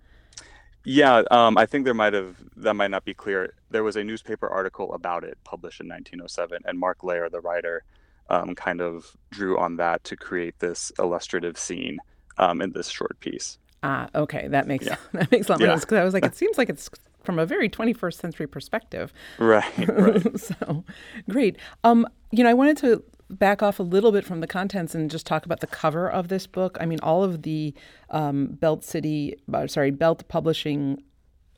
Yeah, 0.83 1.23
um, 1.29 1.57
I 1.57 1.65
think 1.65 1.85
there 1.85 1.93
might 1.93 2.13
have 2.13 2.35
that 2.57 2.75
might 2.75 2.91
not 2.91 3.05
be 3.05 3.13
clear. 3.13 3.53
There 3.69 3.83
was 3.83 3.95
a 3.95 4.03
newspaper 4.03 4.47
article 4.47 4.93
about 4.93 5.23
it 5.23 5.37
published 5.43 5.81
in 5.81 5.87
1907 5.87 6.61
and 6.65 6.79
Mark 6.79 6.99
Lehr 6.99 7.29
the 7.29 7.41
writer 7.41 7.83
um, 8.29 8.55
kind 8.55 8.81
of 8.81 9.17
drew 9.31 9.57
on 9.57 9.77
that 9.77 10.03
to 10.05 10.15
create 10.15 10.59
this 10.59 10.91
illustrative 10.99 11.57
scene 11.57 11.97
um, 12.37 12.61
in 12.61 12.71
this 12.71 12.87
short 12.87 13.19
piece. 13.19 13.57
Ah, 13.83 14.07
okay, 14.13 14.47
that 14.47 14.67
makes 14.67 14.85
yeah. 14.85 14.95
that 15.13 15.31
makes 15.31 15.49
a 15.49 15.53
lot 15.53 15.59
more 15.59 15.69
sense 15.69 15.81
because 15.81 15.97
I 15.97 16.03
was 16.03 16.13
like, 16.13 16.25
it 16.25 16.35
seems 16.35 16.57
like 16.57 16.69
it's 16.69 16.89
from 17.23 17.39
a 17.39 17.45
very 17.45 17.69
21st 17.69 18.13
century 18.13 18.47
perspective. 18.47 19.13
Right. 19.37 19.71
right. 19.87 20.39
so, 20.39 20.83
great. 21.29 21.57
Um, 21.83 22.07
you 22.31 22.43
know, 22.43 22.49
I 22.49 22.53
wanted 22.53 22.77
to 22.77 23.03
back 23.29 23.63
off 23.63 23.79
a 23.79 23.83
little 23.83 24.11
bit 24.11 24.25
from 24.25 24.41
the 24.41 24.47
contents 24.47 24.93
and 24.93 25.09
just 25.09 25.25
talk 25.25 25.45
about 25.45 25.61
the 25.61 25.67
cover 25.67 26.09
of 26.09 26.27
this 26.27 26.47
book. 26.47 26.77
I 26.79 26.85
mean, 26.85 26.99
all 27.01 27.23
of 27.23 27.43
the 27.43 27.73
um, 28.09 28.47
Belt 28.47 28.83
City, 28.83 29.37
uh, 29.53 29.67
sorry, 29.67 29.91
Belt 29.91 30.27
Publishing 30.27 31.01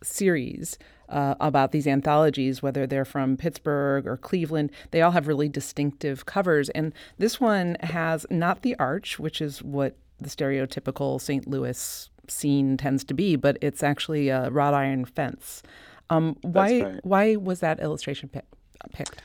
series 0.03 0.77
uh, 1.10 1.36
about 1.39 1.72
these 1.72 1.88
anthologies, 1.88 2.62
whether 2.62 2.86
they're 2.86 3.05
from 3.05 3.38
Pittsburgh 3.38 4.05
or 4.05 4.17
Cleveland, 4.17 4.72
they 4.91 5.01
all 5.01 5.12
have 5.12 5.27
really 5.27 5.50
distinctive 5.50 6.25
covers. 6.25 6.70
And 6.70 6.93
this 7.17 7.39
one 7.39 7.77
has 7.82 8.25
not 8.29 8.62
the 8.62 8.75
arch, 8.77 9.20
which 9.20 9.41
is 9.41 9.63
what 9.63 9.98
the 10.20 10.29
stereotypical 10.29 11.20
St. 11.20 11.48
Louis 11.48 12.10
scene 12.27 12.77
tends 12.77 13.03
to 13.06 13.13
be, 13.13 13.36
but 13.36 13.58
it's 13.62 13.84
actually 13.84 14.30
a 14.30 14.50
wrought 14.50 14.74
iron 14.74 15.06
fence. 15.06 15.63
Um, 16.10 16.38
why 16.42 16.82
right. 16.82 17.00
why 17.03 17.36
was 17.36 17.60
that 17.62 17.80
illustration 17.80 18.30
pick, 18.30 18.46
picked? 18.94 19.22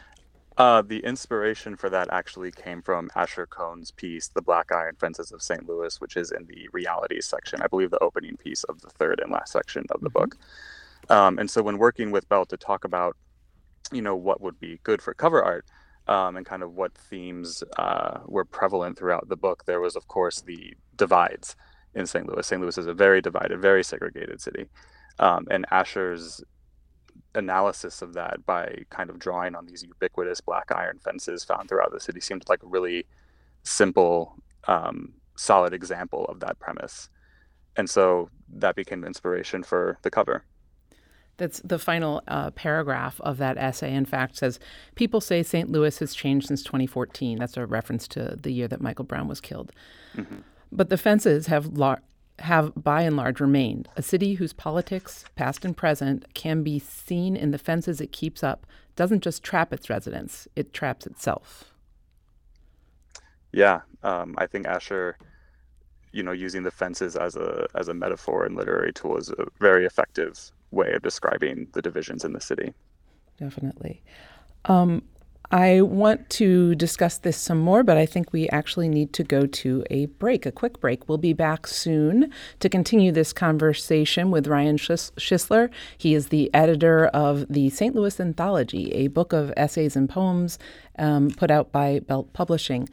Uh, 0.59 0.83
the 0.83 0.99
inspiration 1.01 1.77
for 1.77 1.89
that 1.89 2.09
actually 2.11 2.51
came 2.51 2.83
from 2.83 3.09
Asher 3.15 3.47
Cohn's 3.47 3.93
piece, 3.93 4.27
The 4.27 4.43
Black 4.43 4.73
Iron 4.73 4.97
Fences 4.97 5.31
of 5.31 5.41
St. 5.41 5.69
Louis, 5.69 6.01
which 6.01 6.17
is 6.17 6.33
in 6.33 6.47
the 6.47 6.69
realities 6.73 7.27
section, 7.27 7.63
I 7.63 7.69
believe 7.69 7.91
the 7.91 8.03
opening 8.03 8.37
piece 8.37 8.65
of 8.65 8.81
the 8.81 8.91
third 8.91 9.21
and 9.21 9.31
last 9.31 9.53
section 9.53 9.85
of 9.91 10.01
the 10.01 10.11
mm-hmm. 10.11 10.19
book. 10.19 10.37
Um, 11.11 11.39
and 11.39 11.49
so 11.49 11.63
when 11.63 11.79
working 11.79 12.11
with 12.11 12.29
Bell 12.29 12.45
to 12.47 12.57
talk 12.57 12.85
about, 12.85 13.17
you 13.93 14.03
know, 14.03 14.17
what 14.17 14.41
would 14.41 14.59
be 14.59 14.81
good 14.83 15.01
for 15.01 15.15
cover 15.15 15.43
art 15.43 15.65
um, 16.09 16.37
and 16.37 16.45
kind 16.45 16.65
of 16.65 16.75
what 16.75 16.93
themes 16.93 17.63
uh, 17.79 18.19
were 18.27 18.45
prevalent 18.45 18.99
throughout 18.99 19.29
the 19.29 19.37
book, 19.37 19.65
there 19.65 19.81
was, 19.81 19.95
of 19.95 20.09
course, 20.09 20.41
the 20.41 20.75
divides 20.97 21.55
in 21.95 22.07
St. 22.07 22.27
Louis. 22.27 22.47
St. 22.47 22.61
Louis 22.61 22.79
is 22.79 22.87
a 22.87 22.95
very 22.95 23.21
divided, 23.21 23.61
very 23.61 23.83
segregated 23.83 24.41
city. 24.41 24.67
Um, 25.19 25.47
and 25.51 25.67
Asher's 25.71 26.43
analysis 27.35 28.03
of 28.03 28.15
that 28.15 28.45
by 28.47 28.85
kind 28.91 29.11
of 29.11 29.19
drawing 29.19 29.55
on 29.55 29.67
these 29.67 29.83
ubiquitous 29.83 30.41
black 30.41 30.71
iron 30.73 30.99
fences 30.99 31.45
found 31.45 31.69
throughout 31.69 31.93
the 31.93 32.01
city 32.01 32.21
seemed 32.21 32.45
like 32.49 32.63
a 32.63 32.67
really 32.67 33.07
simple, 33.63 34.37
um, 34.67 35.13
solid 35.37 35.73
example 35.73 36.25
of 36.27 36.41
that 36.41 36.59
premise. 36.59 37.09
And 37.77 37.89
so 37.89 38.31
that 38.49 38.75
became 38.75 39.05
inspiration 39.05 39.63
for 39.63 39.99
the 40.03 40.11
cover. 40.11 40.45
That's 41.37 41.61
the 41.61 41.79
final 41.79 42.21
uh, 42.27 42.51
paragraph 42.51 43.21
of 43.21 43.39
that 43.39 43.57
essay, 43.57 43.95
in 43.95 44.05
fact, 44.05 44.37
says 44.37 44.59
People 44.97 45.21
say 45.21 45.45
St. 45.45 45.71
Louis 45.71 45.97
has 46.01 46.13
changed 46.13 46.49
since 46.49 46.65
2014. 46.65 47.39
That's 47.39 47.57
a 47.57 47.65
reference 47.65 48.09
to 48.09 48.37
the 48.41 48.53
year 48.53 48.67
that 48.67 48.81
Michael 48.81 49.05
Brown 49.05 49.29
was 49.29 49.41
killed. 49.41 49.71
Mm-hmm. 50.17 50.39
But 50.71 50.91
the 50.91 50.99
fences 50.99 51.47
have 51.47 51.67
lar- 51.79 52.03
have 52.41 52.73
by 52.77 53.03
and 53.03 53.17
large 53.17 53.41
remained. 53.41 53.89
A 53.97 54.03
city 54.03 54.35
whose 54.35 54.53
politics, 54.53 55.25
past 55.35 55.65
and 55.65 55.77
present, 55.77 56.33
can 56.35 56.63
be 56.63 56.79
seen 56.79 57.37
in 57.37 57.51
the 57.51 57.59
fences 57.59 58.01
it 58.01 58.13
keeps 58.13 58.43
up 58.43 58.67
doesn't 58.97 59.23
just 59.23 59.43
trap 59.43 59.73
its 59.73 59.89
residents, 59.89 60.49
it 60.57 60.73
traps 60.73 61.07
itself. 61.07 61.73
Yeah, 63.53 63.81
um, 64.03 64.35
I 64.39 64.47
think 64.47 64.67
Asher, 64.67 65.17
you 66.13 66.23
know, 66.23 66.33
using 66.33 66.65
the 66.65 66.71
fences 66.71 67.17
as 67.17 67.37
a 67.37 67.67
as 67.75 67.89
a 67.89 67.95
metaphor 67.95 68.45
and 68.45 68.57
literary 68.57 68.93
tool 68.93 69.17
is 69.17 69.31
a 69.31 69.47
very 69.61 69.87
effective 69.87 70.51
way 70.71 70.93
of 70.93 71.03
describing 71.03 71.69
the 71.73 71.83
divisions 71.83 72.25
in 72.25 72.33
the 72.33 72.41
city. 72.41 72.75
Definitely. 73.39 74.03
Um, 74.67 75.03
I 75.51 75.81
want 75.81 76.29
to 76.31 76.75
discuss 76.75 77.17
this 77.17 77.39
some 77.39 77.59
more, 77.59 77.83
but 77.83 77.97
I 77.97 78.05
think 78.05 78.35
we 78.35 78.51
actually 78.51 78.87
need 78.87 79.15
to 79.15 79.25
go 79.25 79.47
to 79.47 79.83
a 79.91 80.05
break, 80.07 80.45
a 80.45 80.53
quick 80.53 80.79
break. 80.79 81.09
We'll 81.09 81.17
be 81.17 81.33
back 81.33 81.67
soon 81.67 82.31
to 82.61 82.69
continue 82.69 83.13
this 83.13 83.33
conversation 83.33 84.31
with 84.31 84.47
Ryan 84.47 84.77
Schuessler. 84.77 85.71
He 85.97 86.15
is 86.15 86.29
the 86.29 86.53
editor 86.53 87.07
of 87.07 87.47
the 87.49 87.71
St. 87.71 87.95
Louis 87.95 88.21
Anthology, 88.21 88.93
a 88.93 89.07
book 89.07 89.33
of 89.33 89.51
essays 89.57 89.97
and 89.97 90.07
poems 90.07 90.59
um, 90.99 91.31
put 91.31 91.51
out 91.51 91.73
by 91.73 92.01
Belt 92.01 92.31
Publishing. 92.35 92.87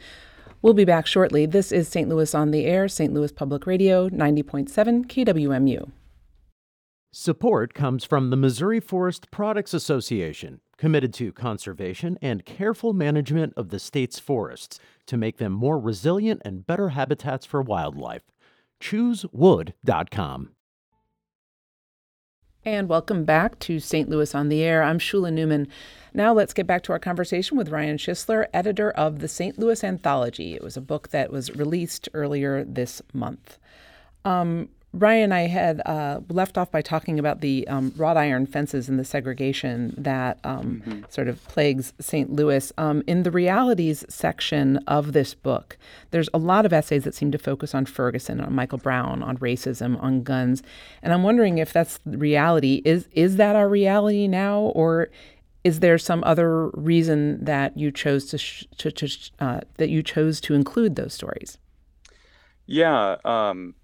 We'll 0.62 0.74
be 0.74 0.86
back 0.86 1.08
shortly. 1.08 1.46
This 1.46 1.74
is 1.74 1.90
St. 1.90 2.08
Louis 2.08 2.34
on 2.34 2.52
the 2.52 2.66
Air, 2.66 2.88
St. 2.88 3.14
Louis 3.14 3.34
Public 3.34 3.68
Radio, 3.68 4.10
90.7 4.10 5.08
KWMU. 5.08 5.92
Support 7.18 7.74
comes 7.74 8.04
from 8.04 8.30
the 8.30 8.36
Missouri 8.36 8.82
Forest 8.82 9.32
Products 9.32 9.74
Association, 9.74 10.60
committed 10.78 11.14
to 11.16 11.32
conservation 11.32 12.18
and 12.22 12.46
careful 12.46 12.94
management 12.94 13.54
of 13.56 13.70
the 13.70 13.80
state's 13.80 14.20
forests 14.20 14.80
to 15.08 15.18
make 15.18 15.38
them 15.38 15.54
more 15.54 15.80
resilient 15.80 16.42
and 16.44 16.66
better 16.68 16.90
habitats 16.90 17.46
for 17.46 17.62
wildlife. 17.62 18.24
ChooseWood.com. 18.82 20.50
And 22.68 22.90
welcome 22.90 23.26
back 23.26 23.60
to 23.60 23.80
St. 23.80 24.10
Louis 24.10 24.34
on 24.34 24.50
the 24.50 24.64
Air. 24.64 24.82
I'm 24.82 24.98
Shula 24.98 25.32
Neuman. 25.32 25.68
Now 26.16 26.34
let's 26.34 26.52
get 26.52 26.66
back 26.66 26.82
to 26.84 26.94
our 26.94 27.00
conversation 27.00 27.58
with 27.58 27.70
Ryan 27.70 27.98
Schuessler, 27.98 28.48
editor 28.56 28.90
of 28.90 29.20
the 29.20 29.28
St. 29.28 29.60
Louis 29.60 29.84
Anthology. 29.84 30.56
It 30.56 30.64
was 30.64 30.76
a 30.76 30.82
book 30.82 31.10
that 31.10 31.32
was 31.32 31.56
released 31.56 32.10
earlier 32.16 32.64
this 32.64 33.04
month. 33.14 33.60
Um, 34.24 34.70
Ryan, 34.96 35.34
I 35.34 35.48
had 35.48 35.82
uh, 35.86 36.22
left 36.30 36.58
off 36.58 36.72
by 36.72 36.82
talking 36.82 37.20
about 37.20 37.42
the 37.42 37.68
um, 37.68 37.94
wrought 37.98 38.16
iron 38.16 38.46
fences 38.46 38.88
and 38.88 38.98
the 38.98 39.04
segregation 39.04 39.94
that 39.98 40.40
um, 40.46 40.82
mm-hmm. 40.86 41.02
sort 41.10 41.28
of 41.28 41.44
plagues 41.50 41.94
St. 42.00 42.32
Louis. 42.32 42.72
Um, 42.78 43.04
in 43.06 43.24
the 43.24 43.32
realities 43.32 44.06
section 44.08 44.78
of 44.88 45.12
this 45.12 45.34
book, 45.34 45.78
there's 46.12 46.30
a 46.34 46.38
lot 46.38 46.66
of 46.66 46.72
essays 46.72 47.04
that 47.04 47.14
seem 47.14 47.30
to 47.32 47.38
focus 47.38 47.76
on 47.76 47.86
Ferguson, 47.86 48.40
on 48.40 48.54
Michael 48.54 48.78
Brown, 48.78 49.22
on 49.22 49.38
racism, 49.40 50.02
on 50.02 50.24
guns, 50.24 50.64
and 51.04 51.12
I'm 51.12 51.24
wondering 51.24 51.58
if 51.58 51.74
that's 51.74 52.00
reality. 52.06 52.82
Is 52.86 53.10
is 53.12 53.36
that 53.36 53.58
our 53.58 53.68
reality 53.68 54.30
now, 54.30 54.60
or 54.60 55.10
is 55.66 55.82
there 55.82 55.98
some 55.98 56.24
other 56.24 56.70
reason 56.70 57.44
that 57.44 57.78
you 57.78 57.92
chose 57.92 58.28
to, 58.28 58.38
sh- 58.38 58.66
to, 58.78 58.92
to 58.92 59.10
uh, 59.40 59.60
that 59.76 59.90
you 59.90 60.02
chose 60.02 60.40
to 60.42 60.54
include 60.54 60.96
those 60.96 61.14
stories? 61.14 61.58
Yeah 62.66 63.18
um, 63.26 63.76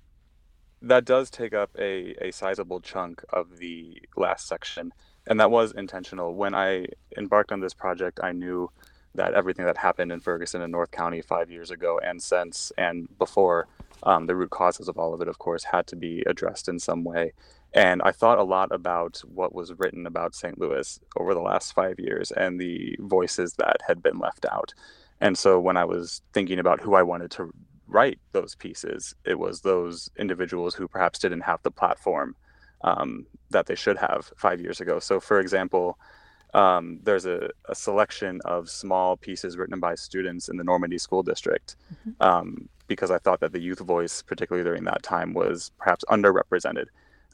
that 0.81 1.05
does 1.05 1.29
take 1.29 1.53
up 1.53 1.71
a, 1.77 2.15
a 2.25 2.31
sizable 2.31 2.79
chunk 2.79 3.23
of 3.29 3.57
the 3.57 4.01
last 4.17 4.47
section. 4.47 4.93
And 5.27 5.39
that 5.39 5.51
was 5.51 5.71
intentional. 5.71 6.33
When 6.33 6.55
I 6.55 6.87
embarked 7.17 7.51
on 7.51 7.59
this 7.59 7.73
project, 7.73 8.19
I 8.23 8.31
knew 8.31 8.71
that 9.13 9.33
everything 9.33 9.65
that 9.65 9.77
happened 9.77 10.11
in 10.11 10.19
Ferguson 10.19 10.61
and 10.61 10.71
North 10.71 10.91
County 10.91 11.21
five 11.21 11.51
years 11.51 11.69
ago 11.69 11.99
and 12.03 12.21
since 12.21 12.71
and 12.77 13.07
before, 13.19 13.67
um, 14.03 14.25
the 14.25 14.35
root 14.35 14.49
causes 14.49 14.87
of 14.87 14.97
all 14.97 15.13
of 15.13 15.21
it, 15.21 15.27
of 15.27 15.37
course, 15.37 15.63
had 15.65 15.85
to 15.87 15.95
be 15.95 16.23
addressed 16.25 16.67
in 16.67 16.79
some 16.79 17.03
way. 17.03 17.33
And 17.73 18.01
I 18.03 18.11
thought 18.11 18.39
a 18.39 18.43
lot 18.43 18.69
about 18.71 19.21
what 19.33 19.53
was 19.53 19.73
written 19.77 20.07
about 20.07 20.35
St. 20.35 20.59
Louis 20.59 20.99
over 21.15 21.33
the 21.33 21.41
last 21.41 21.73
five 21.73 21.99
years 21.99 22.31
and 22.31 22.59
the 22.59 22.95
voices 22.99 23.53
that 23.55 23.77
had 23.87 24.01
been 24.01 24.17
left 24.17 24.45
out. 24.51 24.73
And 25.19 25.37
so 25.37 25.59
when 25.59 25.77
I 25.77 25.85
was 25.85 26.21
thinking 26.33 26.57
about 26.57 26.81
who 26.81 26.95
I 26.95 27.03
wanted 27.03 27.31
to 27.31 27.53
write 27.91 28.19
those 28.31 28.55
pieces, 28.55 29.13
it 29.25 29.37
was 29.37 29.61
those 29.61 30.09
individuals 30.17 30.73
who 30.73 30.87
perhaps 30.87 31.19
didn't 31.19 31.41
have 31.41 31.61
the 31.63 31.71
platform 31.71 32.35
um, 32.83 33.25
that 33.49 33.65
they 33.67 33.75
should 33.75 33.97
have 33.97 34.31
five 34.37 34.59
years 34.59 34.79
ago. 34.81 34.99
So, 34.99 35.19
for 35.19 35.39
example, 35.39 35.99
um, 36.53 36.99
there's 37.03 37.25
a, 37.25 37.49
a, 37.69 37.75
selection 37.75 38.41
of 38.43 38.69
small 38.69 39.15
pieces 39.15 39.55
written 39.55 39.79
by 39.79 39.95
students 39.95 40.49
in 40.49 40.57
the 40.57 40.63
Normandy 40.63 40.97
School 40.97 41.23
District 41.23 41.77
mm-hmm. 41.93 42.11
um, 42.19 42.69
because 42.87 43.09
I 43.09 43.19
thought 43.19 43.39
that 43.39 43.53
the 43.53 43.61
youth 43.61 43.79
voice, 43.79 44.21
particularly 44.21 44.67
during 44.67 44.83
that 44.85 45.01
time, 45.01 45.33
was 45.33 45.71
perhaps 45.77 46.03
underrepresented. 46.09 46.85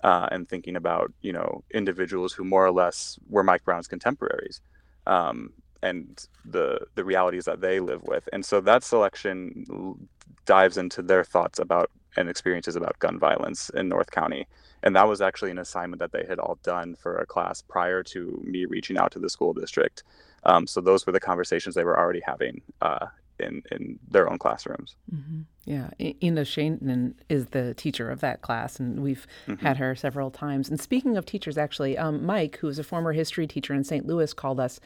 Uh, 0.04 0.28
and 0.32 0.48
thinking 0.48 0.76
about 0.76 1.12
you 1.24 1.34
know 1.34 1.64
individuals 1.74 2.32
who 2.32 2.44
more 2.44 2.64
or 2.64 2.72
less 2.72 3.18
were 3.30 3.42
Mike 3.42 3.64
Brown's 3.66 3.88
contemporaries, 3.88 4.62
um, 5.08 5.52
and 5.82 6.28
the 6.46 6.80
the 6.96 7.04
realities 7.04 7.46
that 7.46 7.62
they 7.62 7.80
live 7.80 8.04
with. 8.04 8.28
And 8.34 8.46
so 8.46 8.62
that 8.62 8.84
selection 8.84 9.98
dives 10.46 10.78
into 10.78 11.02
their 11.02 11.24
thoughts 11.24 11.60
about 11.60 11.92
and 12.16 12.30
experiences 12.30 12.76
about 12.76 12.98
gun 13.00 13.20
violence 13.20 13.70
in 13.70 13.88
North 13.88 14.12
County. 14.12 14.48
And 14.84 14.96
that 14.96 15.08
was 15.08 15.22
actually 15.22 15.52
an 15.52 15.60
assignment 15.60 16.00
that 16.00 16.12
they 16.12 16.26
had 16.28 16.40
all 16.40 16.58
done 16.64 16.96
for 16.96 17.18
a 17.18 17.26
class 17.26 17.62
prior 17.62 18.04
to 18.04 18.42
me 18.44 18.66
reaching 18.66 18.98
out 18.98 19.12
to 19.12 19.20
the 19.20 19.30
school 19.30 19.54
district. 19.54 20.04
Um, 20.44 20.68
so 20.68 20.82
those 20.82 21.06
were 21.06 21.14
the 21.14 21.20
conversations 21.20 21.76
they 21.76 21.84
were 21.84 21.98
already 21.98 22.22
having 22.26 22.62
uh, 22.82 23.08
in 23.40 23.62
in 23.72 24.00
their 24.10 24.30
own 24.30 24.38
classrooms. 24.38 24.96
Mm-hmm. 25.14 25.42
Yeah, 25.66 25.90
Ina 26.00 26.42
Shanan 26.42 27.14
is 27.30 27.48
the 27.48 27.74
teacher 27.74 28.10
of 28.10 28.22
that 28.22 28.42
class, 28.42 28.80
and 28.80 29.02
we've 29.02 29.28
mm-hmm. 29.48 29.64
had 29.66 29.78
her 29.78 29.96
several 29.96 30.32
times. 30.32 30.70
And 30.70 30.80
speaking 30.80 31.18
of 31.18 31.26
teachers, 31.26 31.58
actually, 31.58 31.98
um, 31.98 32.26
Mike, 32.26 32.58
who 32.58 32.68
is 32.68 32.80
a 32.80 32.84
former 32.84 33.14
history 33.14 33.48
teacher 33.48 33.74
in 33.74 33.84
St. 33.84 34.06
Louis, 34.06 34.34
called 34.34 34.60
us 34.60 34.80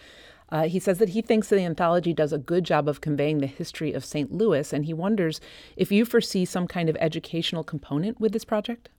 uh, 0.51 0.67
he 0.67 0.79
says 0.79 0.97
that 0.97 1.09
he 1.09 1.21
thinks 1.21 1.47
the 1.47 1.61
anthology 1.61 2.13
does 2.13 2.33
a 2.33 2.37
good 2.37 2.63
job 2.63 2.87
of 2.89 3.01
conveying 3.01 3.39
the 3.39 3.47
history 3.47 3.93
of 3.93 4.03
St. 4.03 4.31
Louis, 4.31 4.73
and 4.73 4.85
he 4.85 4.93
wonders 4.93 5.39
if 5.77 5.91
you 5.91 6.05
foresee 6.05 6.45
some 6.45 6.67
kind 6.67 6.89
of 6.89 6.97
educational 6.99 7.63
component 7.63 8.19
with 8.19 8.33
this 8.33 8.45
project. 8.45 8.89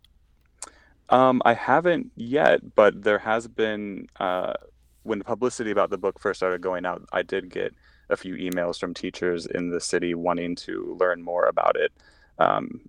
Um, 1.09 1.43
I 1.45 1.55
haven't 1.55 2.11
yet, 2.17 2.75
but 2.75 3.03
there 3.03 3.19
has 3.19 3.49
been. 3.49 4.07
Uh, 4.19 4.55
when 5.05 5.19
the 5.19 5.25
publicity 5.25 5.73
about 5.73 5.91
the 5.91 5.99
book 5.99 6.21
first 6.21 6.39
started 6.39 6.61
going 6.61 6.87
out, 6.87 7.03
I 7.13 7.23
did 7.23 7.51
get 7.51 7.75
a 8.09 8.17
few 8.17 8.37
emails 8.37 8.79
from 8.79 8.95
teachers 8.95 9.47
in 9.47 9.71
the 9.71 9.81
city 9.81 10.15
wanting 10.15 10.55
to 10.55 10.97
learn 11.01 11.23
more 11.23 11.47
about 11.47 11.77
it. 11.77 11.93
Um, 12.39 12.89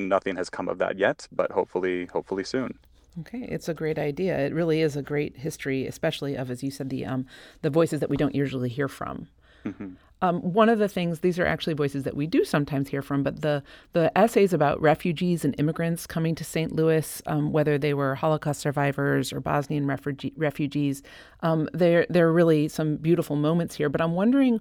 nothing 0.00 0.36
has 0.36 0.48
come 0.48 0.68
of 0.68 0.78
that 0.78 0.98
yet, 0.98 1.28
but 1.30 1.52
hopefully, 1.52 2.06
hopefully 2.06 2.44
soon. 2.44 2.78
Okay, 3.20 3.46
it's 3.48 3.68
a 3.68 3.74
great 3.74 3.98
idea. 3.98 4.38
It 4.38 4.54
really 4.54 4.80
is 4.80 4.96
a 4.96 5.02
great 5.02 5.36
history, 5.36 5.86
especially 5.86 6.36
of, 6.36 6.50
as 6.50 6.62
you 6.62 6.70
said, 6.70 6.90
the 6.90 7.04
um, 7.04 7.26
the 7.62 7.70
voices 7.70 8.00
that 8.00 8.10
we 8.10 8.16
don't 8.16 8.34
usually 8.34 8.68
hear 8.68 8.88
from. 8.88 9.28
Mm-hmm. 9.64 9.94
Um, 10.20 10.40
one 10.40 10.68
of 10.68 10.80
the 10.80 10.88
things 10.88 11.20
these 11.20 11.38
are 11.38 11.46
actually 11.46 11.74
voices 11.74 12.02
that 12.02 12.16
we 12.16 12.26
do 12.26 12.44
sometimes 12.44 12.88
hear 12.88 13.02
from, 13.02 13.22
but 13.22 13.42
the 13.42 13.62
the 13.92 14.16
essays 14.16 14.52
about 14.52 14.80
refugees 14.80 15.44
and 15.44 15.54
immigrants 15.58 16.06
coming 16.06 16.34
to 16.36 16.44
St. 16.44 16.72
Louis, 16.72 17.22
um, 17.26 17.52
whether 17.52 17.78
they 17.78 17.94
were 17.94 18.14
Holocaust 18.14 18.60
survivors 18.60 19.32
or 19.32 19.40
Bosnian 19.40 19.86
refugee, 19.86 20.32
refugees, 20.36 21.02
um, 21.40 21.68
there 21.72 22.06
there 22.08 22.28
are 22.28 22.32
really 22.32 22.68
some 22.68 22.96
beautiful 22.96 23.36
moments 23.36 23.76
here. 23.76 23.88
But 23.88 24.00
I'm 24.00 24.14
wondering 24.14 24.60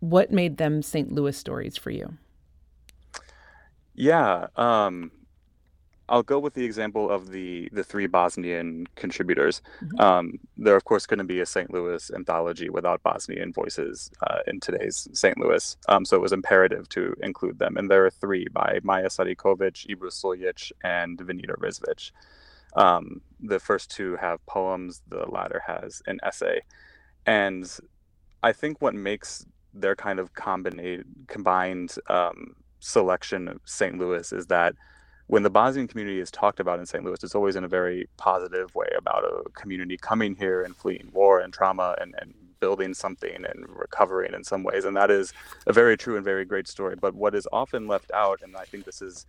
what 0.00 0.30
made 0.30 0.58
them 0.58 0.82
St. 0.82 1.12
Louis 1.12 1.36
stories 1.36 1.76
for 1.76 1.90
you. 1.90 2.18
Yeah, 3.94 4.48
um, 4.56 5.12
I'll 6.08 6.22
go 6.22 6.38
with 6.38 6.54
the 6.54 6.64
example 6.64 7.10
of 7.10 7.30
the 7.30 7.68
the 7.72 7.84
three 7.84 8.06
Bosnian 8.06 8.86
contributors. 8.94 9.62
Mm-hmm. 9.82 10.00
Um, 10.00 10.38
there, 10.56 10.76
of 10.76 10.84
course, 10.84 11.06
couldn't 11.06 11.26
be 11.26 11.40
a 11.40 11.46
St. 11.46 11.72
Louis 11.72 12.10
anthology 12.14 12.68
without 12.68 13.02
Bosnian 13.02 13.52
voices 13.52 14.10
uh, 14.26 14.38
in 14.46 14.60
today's 14.60 15.08
St. 15.12 15.38
Louis. 15.38 15.76
Um, 15.88 16.04
so 16.04 16.16
it 16.16 16.20
was 16.20 16.32
imperative 16.32 16.88
to 16.90 17.14
include 17.22 17.58
them. 17.58 17.76
And 17.76 17.90
there 17.90 18.04
are 18.04 18.10
three 18.10 18.46
by 18.52 18.80
Maja 18.82 19.08
Sadikovic, 19.08 19.86
Ibra 19.88 20.10
Suljic, 20.10 20.72
and 20.82 21.18
Venita 21.18 21.56
Rizvic. 21.58 22.10
Um, 22.76 23.22
the 23.40 23.60
first 23.60 23.90
two 23.90 24.16
have 24.16 24.44
poems. 24.46 25.02
The 25.08 25.24
latter 25.30 25.62
has 25.66 26.02
an 26.06 26.18
essay. 26.22 26.60
And 27.26 27.70
I 28.42 28.52
think 28.52 28.82
what 28.82 28.94
makes 28.94 29.46
their 29.72 29.96
kind 29.96 30.18
of 30.18 30.34
combined 30.34 31.04
combined 31.26 31.94
um, 32.08 32.56
selection 32.80 33.48
of 33.48 33.60
St. 33.64 33.98
Louis 33.98 34.30
is 34.32 34.46
that 34.46 34.74
when 35.26 35.42
the 35.42 35.50
Bosnian 35.50 35.88
community 35.88 36.20
is 36.20 36.30
talked 36.30 36.60
about 36.60 36.78
in 36.78 36.86
St. 36.86 37.04
Louis, 37.04 37.22
it's 37.22 37.34
always 37.34 37.56
in 37.56 37.64
a 37.64 37.68
very 37.68 38.08
positive 38.16 38.74
way 38.74 38.88
about 38.96 39.24
a 39.24 39.48
community 39.50 39.96
coming 39.96 40.34
here 40.34 40.62
and 40.62 40.76
fleeing 40.76 41.08
war 41.12 41.40
and 41.40 41.52
trauma 41.52 41.96
and, 42.00 42.14
and 42.20 42.34
building 42.60 42.94
something 42.94 43.44
and 43.44 43.66
recovering 43.68 44.34
in 44.34 44.44
some 44.44 44.62
ways. 44.62 44.84
And 44.84 44.96
that 44.96 45.10
is 45.10 45.32
a 45.66 45.72
very 45.72 45.96
true 45.96 46.16
and 46.16 46.24
very 46.24 46.44
great 46.44 46.68
story. 46.68 46.96
But 46.96 47.14
what 47.14 47.34
is 47.34 47.48
often 47.52 47.86
left 47.86 48.10
out, 48.12 48.40
and 48.42 48.56
I 48.56 48.64
think 48.64 48.84
this 48.84 49.00
is 49.00 49.26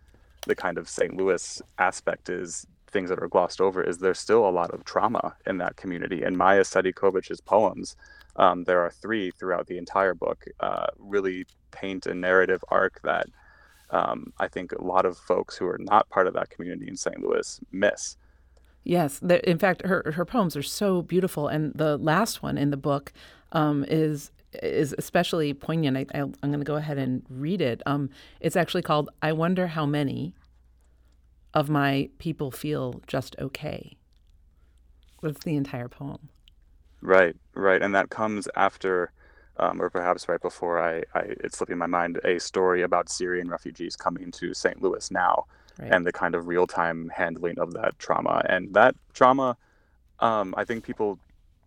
the 0.48 0.56
kind 0.56 0.78
of 0.78 0.90
St. 0.90 1.16
Louis 1.16 1.62
aspect, 1.78 2.30
is 2.30 2.68
things 2.88 3.10
that 3.10 3.22
are 3.22 3.28
glossed 3.28 3.62
over, 3.62 3.82
is 3.84 3.98
there's 3.98 4.20
still 4.20 4.48
a 4.48 4.52
lot 4.52 4.72
of 4.72 4.84
trauma 4.84 5.36
in 5.46 5.58
that 5.60 5.76
community. 5.78 6.24
And 6.24 6.38
Maja 6.38 6.62
Sadikovic's 6.62 7.42
poems, 7.42 7.96
um, 8.36 8.64
there 8.66 8.82
are 8.82 8.92
three 8.92 9.32
throughout 9.32 9.68
the 9.68 9.78
entire 9.78 10.14
book, 10.14 10.46
uh, 10.60 10.88
really 10.98 11.46
paint 11.72 12.06
a 12.06 12.14
narrative 12.14 12.64
arc 12.70 13.02
that 13.04 13.28
um, 13.90 14.34
I 14.40 14.48
think 14.48 14.72
a 14.72 14.84
lot 14.84 15.06
of 15.06 15.18
folks 15.18 15.58
who 15.58 15.66
are 15.68 15.80
not 15.80 16.10
part 16.10 16.28
of 16.28 16.34
that 16.34 16.50
community 16.50 16.88
in 16.88 16.96
St. 16.96 17.22
Louis 17.22 17.60
miss. 17.72 18.18
Yes, 18.84 19.20
the, 19.20 19.48
in 19.50 19.58
fact, 19.58 19.86
her 19.86 20.12
her 20.16 20.26
poems 20.26 20.56
are 20.56 20.64
so 20.64 21.02
beautiful, 21.02 21.48
and 21.48 21.74
the 21.74 21.98
last 21.98 22.44
one 22.44 22.58
in 22.58 22.70
the 22.70 22.78
book 22.78 23.12
um, 23.52 23.84
is 23.88 24.32
is 24.62 24.94
especially 24.98 25.54
poignant. 25.54 26.12
I, 26.14 26.20
am 26.20 26.34
going 26.42 26.60
to 26.60 26.66
go 26.66 26.76
ahead 26.76 26.98
and 26.98 27.24
read 27.30 27.62
it. 27.62 27.82
Um, 27.88 28.12
it's 28.40 28.56
actually 28.56 28.84
called 28.84 29.10
"I 29.24 29.34
Wonder 29.34 29.68
How 29.68 29.88
Many 29.88 30.36
of 31.54 31.68
My 31.68 32.10
People 32.20 32.52
Feel 32.52 33.02
Just 33.08 33.36
Okay." 33.40 33.98
That's 35.24 35.44
the 35.44 35.56
entire 35.56 35.90
poem. 35.90 36.30
Right, 37.02 37.36
right, 37.56 37.82
and 37.82 37.96
that 37.96 38.12
comes 38.12 38.48
after 38.56 39.12
um, 39.58 39.82
or 39.82 39.90
perhaps 39.90 40.28
right 40.28 40.42
before 40.42 40.82
I, 40.82 41.04
I, 41.14 41.22
it's 41.44 41.58
slipping 41.58 41.78
my 41.78 41.88
mind, 41.88 42.20
a 42.24 42.40
story 42.40 42.82
about 42.82 43.10
Syrian 43.10 43.50
refugees 43.50 43.96
coming 43.96 44.32
to 44.32 44.54
St. 44.54 44.82
Louis 44.82 45.10
now 45.12 45.46
right. 45.80 45.92
and 45.92 46.06
the 46.06 46.12
kind 46.12 46.36
of 46.36 46.48
real 46.48 46.68
time 46.68 47.12
handling 47.16 47.60
of 47.60 47.74
that 47.74 47.98
trauma. 48.00 48.44
And 48.50 48.74
that 48.74 48.96
trauma, 49.14 49.58
um, 50.20 50.54
I 50.58 50.66
think 50.66 50.84
people 50.84 51.20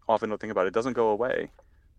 often 0.09 0.29
don't 0.29 0.41
think 0.41 0.51
about 0.51 0.67
it, 0.67 0.75
doesn't 0.75 0.95
go 0.95 1.09
away. 1.09 1.51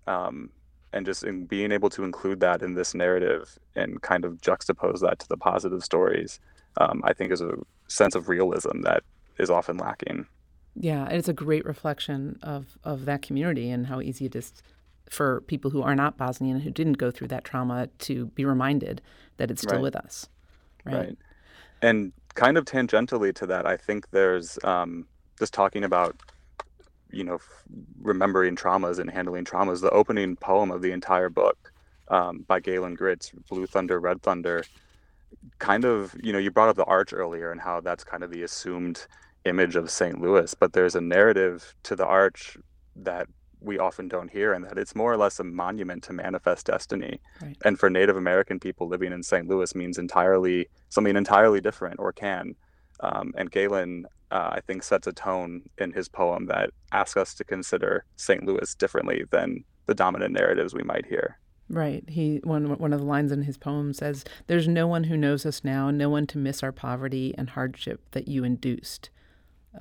Um, 0.07 0.49
and 0.91 1.05
just 1.05 1.23
in 1.23 1.45
being 1.45 1.71
able 1.71 1.89
to 1.91 2.03
include 2.03 2.39
that 2.39 2.63
in 2.63 2.73
this 2.73 2.95
narrative 2.95 3.59
and 3.75 4.01
kind 4.01 4.25
of 4.25 4.41
juxtapose 4.41 5.01
that 5.01 5.19
to 5.19 5.29
the 5.29 5.37
positive 5.37 5.83
stories, 5.83 6.39
um, 6.77 7.01
I 7.03 7.13
think 7.13 7.31
is 7.31 7.41
a 7.41 7.53
sense 7.87 8.15
of 8.15 8.27
realism 8.27 8.81
that 8.81 9.03
is 9.37 9.49
often 9.49 9.77
lacking. 9.77 10.25
Yeah, 10.75 11.07
it's 11.09 11.27
a 11.27 11.33
great 11.33 11.65
reflection 11.65 12.39
of, 12.41 12.77
of 12.83 13.05
that 13.05 13.21
community 13.21 13.69
and 13.69 13.87
how 13.87 14.01
easy 14.01 14.25
it 14.25 14.35
is 14.35 14.53
for 15.09 15.41
people 15.41 15.71
who 15.71 15.81
are 15.81 15.95
not 15.95 16.17
Bosnian 16.17 16.59
who 16.59 16.69
didn't 16.69 16.93
go 16.93 17.11
through 17.11 17.27
that 17.29 17.43
trauma 17.43 17.87
to 17.99 18.27
be 18.27 18.45
reminded 18.45 19.01
that 19.37 19.51
it's 19.51 19.61
still 19.61 19.77
right. 19.77 19.83
with 19.83 19.95
us. 19.95 20.27
Right? 20.85 20.95
right. 20.95 21.17
And 21.81 22.13
kind 22.35 22.57
of 22.57 22.65
tangentially 22.65 23.33
to 23.35 23.45
that, 23.47 23.65
I 23.65 23.77
think 23.77 24.09
there's 24.11 24.59
um, 24.63 25.07
just 25.37 25.53
talking 25.53 25.83
about, 25.83 26.15
you 27.11 27.23
know, 27.23 27.35
f- 27.35 27.63
remembering 28.01 28.55
traumas 28.55 28.99
and 28.99 29.09
handling 29.09 29.45
traumas. 29.45 29.81
The 29.81 29.89
opening 29.89 30.35
poem 30.35 30.71
of 30.71 30.81
the 30.81 30.91
entire 30.91 31.29
book 31.29 31.71
um, 32.09 32.45
by 32.47 32.59
Galen 32.59 32.95
Gritz, 32.95 33.31
Blue 33.49 33.65
Thunder, 33.65 33.99
Red 33.99 34.21
Thunder, 34.21 34.63
kind 35.59 35.85
of, 35.85 36.15
you 36.21 36.33
know, 36.33 36.39
you 36.39 36.51
brought 36.51 36.69
up 36.69 36.75
the 36.75 36.85
arch 36.85 37.13
earlier 37.13 37.51
and 37.51 37.61
how 37.61 37.81
that's 37.81 38.03
kind 38.03 38.23
of 38.23 38.31
the 38.31 38.43
assumed 38.43 39.07
image 39.45 39.75
of 39.75 39.89
St. 39.89 40.19
Louis, 40.21 40.53
but 40.53 40.73
there's 40.73 40.95
a 40.95 41.01
narrative 41.01 41.75
to 41.83 41.95
the 41.95 42.05
arch 42.05 42.57
that 42.95 43.27
we 43.61 43.77
often 43.77 44.07
don't 44.07 44.31
hear, 44.31 44.53
and 44.53 44.63
that 44.65 44.77
it's 44.77 44.95
more 44.95 45.11
or 45.11 45.17
less 45.17 45.39
a 45.39 45.43
monument 45.43 46.03
to 46.03 46.13
manifest 46.13 46.67
destiny. 46.67 47.19
Right. 47.41 47.57
And 47.65 47.79
for 47.79 47.89
Native 47.89 48.17
American 48.17 48.59
people 48.59 48.87
living 48.87 49.11
in 49.11 49.23
St. 49.23 49.47
Louis 49.47 49.73
means 49.75 49.97
entirely 49.97 50.67
something 50.89 51.15
entirely 51.15 51.61
different, 51.61 51.99
or 51.99 52.11
can. 52.11 52.55
Um, 53.01 53.33
and 53.37 53.51
Galen, 53.51 54.05
uh, 54.31 54.49
I 54.53 54.61
think, 54.61 54.83
sets 54.83 55.07
a 55.07 55.13
tone 55.13 55.63
in 55.77 55.91
his 55.91 56.09
poem 56.09 56.47
that 56.47 56.71
asks 56.91 57.17
us 57.17 57.33
to 57.35 57.43
consider 57.43 58.05
St. 58.15 58.45
Louis 58.45 58.75
differently 58.75 59.23
than 59.29 59.63
the 59.85 59.95
dominant 59.95 60.33
narratives 60.33 60.73
we 60.73 60.83
might 60.83 61.05
hear. 61.05 61.39
Right. 61.69 62.03
He 62.09 62.41
one 62.43 62.77
one 62.79 62.93
of 62.93 62.99
the 62.99 63.05
lines 63.05 63.31
in 63.31 63.43
his 63.43 63.57
poem 63.57 63.93
says, 63.93 64.25
"There's 64.47 64.67
no 64.67 64.87
one 64.87 65.05
who 65.05 65.15
knows 65.15 65.45
us 65.45 65.63
now, 65.63 65.91
no 65.91 66.09
one 66.09 66.25
to 66.27 66.37
miss 66.37 66.63
our 66.63 66.71
poverty 66.71 67.35
and 67.37 67.51
hardship 67.51 68.01
that 68.11 68.27
you 68.27 68.43
induced." 68.43 69.11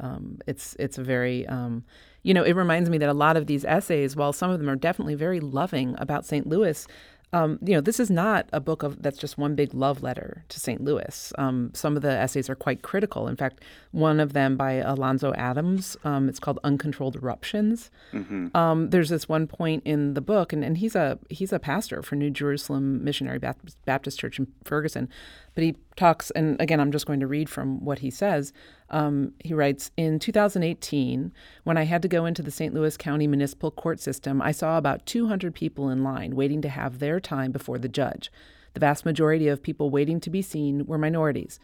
Um, 0.01 0.39
it's 0.47 0.77
it's 0.79 0.99
a 0.99 1.03
very 1.03 1.47
um, 1.47 1.85
you 2.23 2.35
know, 2.35 2.43
it 2.43 2.57
reminds 2.57 2.91
me 2.91 2.99
that 2.99 3.09
a 3.09 3.15
lot 3.15 3.37
of 3.37 3.47
these 3.47 3.65
essays, 3.65 4.17
while 4.17 4.33
some 4.33 4.51
of 4.51 4.59
them 4.59 4.69
are 4.69 4.77
definitely 4.77 5.15
very 5.15 5.41
loving 5.41 5.95
about 5.99 6.27
St. 6.27 6.47
Louis, 6.47 6.87
um, 7.33 7.59
you 7.63 7.75
know, 7.75 7.83
this 7.83 8.01
is 8.01 8.11
not 8.11 8.49
a 8.53 8.61
book 8.61 8.83
of 8.83 9.03
that's 9.03 9.19
just 9.19 9.37
one 9.37 9.55
big 9.55 9.75
love 9.75 10.03
letter 10.03 10.45
to 10.49 10.59
St. 10.59 10.83
Louis. 10.83 11.33
Um, 11.37 11.71
some 11.75 11.95
of 11.95 12.03
the 12.03 12.11
essays 12.11 12.49
are 12.49 12.55
quite 12.55 12.81
critical. 12.81 13.29
In 13.29 13.37
fact, 13.37 13.63
one 13.91 14.19
of 14.19 14.33
them 14.33 14.57
by 14.57 14.75
Alonzo 14.75 15.35
Adams, 15.35 15.95
um, 16.05 16.31
it's 16.31 16.41
called 16.41 16.59
"Uncontrolled 16.65 17.17
Eruptions." 17.17 17.91
Mm-hmm. 18.13 18.57
Um, 18.57 18.91
there's 18.91 19.11
this 19.11 19.29
one 19.29 19.47
point 19.47 19.83
in 19.85 20.15
the 20.15 20.23
book, 20.23 20.55
and, 20.55 20.65
and 20.65 20.79
he's 20.79 20.97
a 20.97 21.19
he's 21.29 21.53
a 21.53 21.59
pastor 21.59 22.03
for 22.03 22.17
New 22.17 22.31
Jerusalem 22.31 23.05
Missionary 23.05 23.39
Baptist 23.39 24.19
Church 24.19 24.39
in 24.39 24.47
Ferguson, 24.65 25.11
but 25.59 25.65
he 25.65 25.75
talks, 25.97 26.31
and 26.31 26.57
again, 26.61 26.79
I'm 26.79 26.93
just 26.93 27.05
going 27.05 27.19
to 27.19 27.27
read 27.27 27.49
from 27.49 27.85
what 27.85 27.99
he 27.99 28.11
says. 28.13 28.53
Um, 28.91 29.33
he 29.43 29.55
writes 29.55 29.91
In 29.97 30.21
2018, 30.21 31.33
when 31.65 31.77
I 31.77 31.83
had 31.83 32.01
to 32.03 32.07
go 32.07 32.27
into 32.27 32.43
the 32.43 32.53
St. 32.53 32.73
Louis 32.73 32.97
County 32.97 33.27
Municipal 33.27 33.73
Court 33.73 33.99
system, 33.99 34.41
I 34.41 34.53
saw 34.53 34.79
about 34.79 35.05
200 35.05 35.53
people 35.53 35.91
in 35.91 36.05
line 36.05 36.37
waiting 36.37 36.63
to 36.63 36.69
have 36.69 37.01
their 37.01 37.19
time 37.19 37.51
before 37.51 37.77
the 37.77 37.89
judge. 37.89 38.31
The 38.75 38.79
vast 38.79 39.05
majority 39.05 39.49
of 39.49 39.61
people 39.61 39.91
waiting 39.91 40.21
to 40.21 40.31
be 40.31 40.43
seen 40.43 40.87
were 40.87 40.97
minorities. 40.97 41.59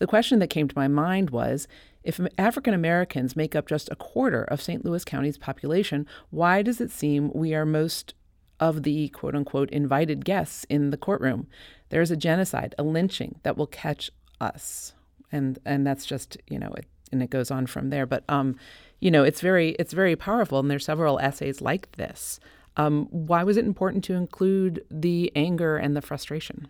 The 0.00 0.08
question 0.08 0.40
that 0.40 0.50
came 0.50 0.66
to 0.66 0.76
my 0.76 0.88
mind 0.88 1.30
was 1.30 1.68
if 2.02 2.18
African 2.36 2.74
Americans 2.74 3.36
make 3.36 3.54
up 3.54 3.68
just 3.68 3.88
a 3.92 3.94
quarter 3.94 4.42
of 4.42 4.60
St. 4.60 4.84
Louis 4.84 5.04
County's 5.04 5.38
population, 5.38 6.04
why 6.30 6.62
does 6.62 6.80
it 6.80 6.90
seem 6.90 7.30
we 7.32 7.54
are 7.54 7.64
most 7.64 8.12
of 8.60 8.82
the 8.82 9.08
quote 9.08 9.34
unquote 9.34 9.70
invited 9.70 10.24
guests 10.24 10.64
in 10.68 10.90
the 10.90 10.96
courtroom? 10.96 11.46
There 11.90 12.02
is 12.02 12.10
a 12.10 12.16
genocide, 12.16 12.74
a 12.78 12.82
lynching 12.82 13.40
that 13.42 13.56
will 13.56 13.66
catch 13.66 14.10
us, 14.40 14.94
and 15.30 15.58
and 15.64 15.86
that's 15.86 16.06
just 16.06 16.36
you 16.48 16.58
know 16.58 16.72
it, 16.76 16.86
and 17.12 17.22
it 17.22 17.30
goes 17.30 17.50
on 17.50 17.66
from 17.66 17.90
there. 17.90 18.06
But 18.06 18.24
um, 18.28 18.56
you 19.00 19.10
know, 19.10 19.24
it's 19.24 19.40
very 19.40 19.70
it's 19.78 19.92
very 19.92 20.16
powerful, 20.16 20.58
and 20.58 20.70
there's 20.70 20.84
several 20.84 21.18
essays 21.18 21.60
like 21.60 21.92
this. 21.92 22.40
Um, 22.76 23.06
why 23.10 23.42
was 23.42 23.56
it 23.56 23.64
important 23.64 24.04
to 24.04 24.14
include 24.14 24.84
the 24.90 25.32
anger 25.34 25.76
and 25.76 25.96
the 25.96 26.02
frustration? 26.02 26.68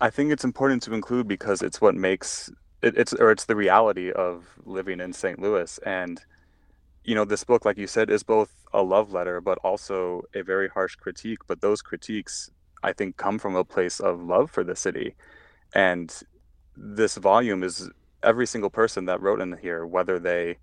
I 0.00 0.10
think 0.10 0.32
it's 0.32 0.44
important 0.44 0.82
to 0.84 0.94
include 0.94 1.28
because 1.28 1.62
it's 1.62 1.80
what 1.80 1.94
makes 1.94 2.50
it, 2.82 2.96
it's 2.96 3.12
or 3.12 3.30
it's 3.30 3.44
the 3.44 3.56
reality 3.56 4.10
of 4.10 4.58
living 4.64 5.00
in 5.00 5.12
St. 5.12 5.38
Louis 5.38 5.78
and 5.84 6.20
you 7.04 7.14
know 7.14 7.24
this 7.24 7.44
book 7.44 7.64
like 7.64 7.78
you 7.78 7.86
said 7.86 8.10
is 8.10 8.22
both 8.22 8.50
a 8.72 8.82
love 8.82 9.12
letter 9.12 9.40
but 9.40 9.58
also 9.58 10.22
a 10.34 10.42
very 10.42 10.68
harsh 10.68 10.96
critique 10.96 11.38
but 11.46 11.60
those 11.60 11.82
critiques 11.82 12.50
I 12.82 12.92
think 12.92 13.16
come 13.16 13.38
from 13.38 13.56
a 13.56 13.64
place 13.64 14.00
of 14.00 14.22
love 14.22 14.50
for 14.50 14.64
the 14.64 14.76
city. 14.76 15.14
And 15.74 16.12
this 16.76 17.16
volume 17.16 17.62
is 17.62 17.90
every 18.22 18.46
single 18.46 18.70
person 18.70 19.04
that 19.06 19.20
wrote 19.20 19.40
in 19.40 19.56
here, 19.58 19.86
whether 19.86 20.18
they 20.18 20.58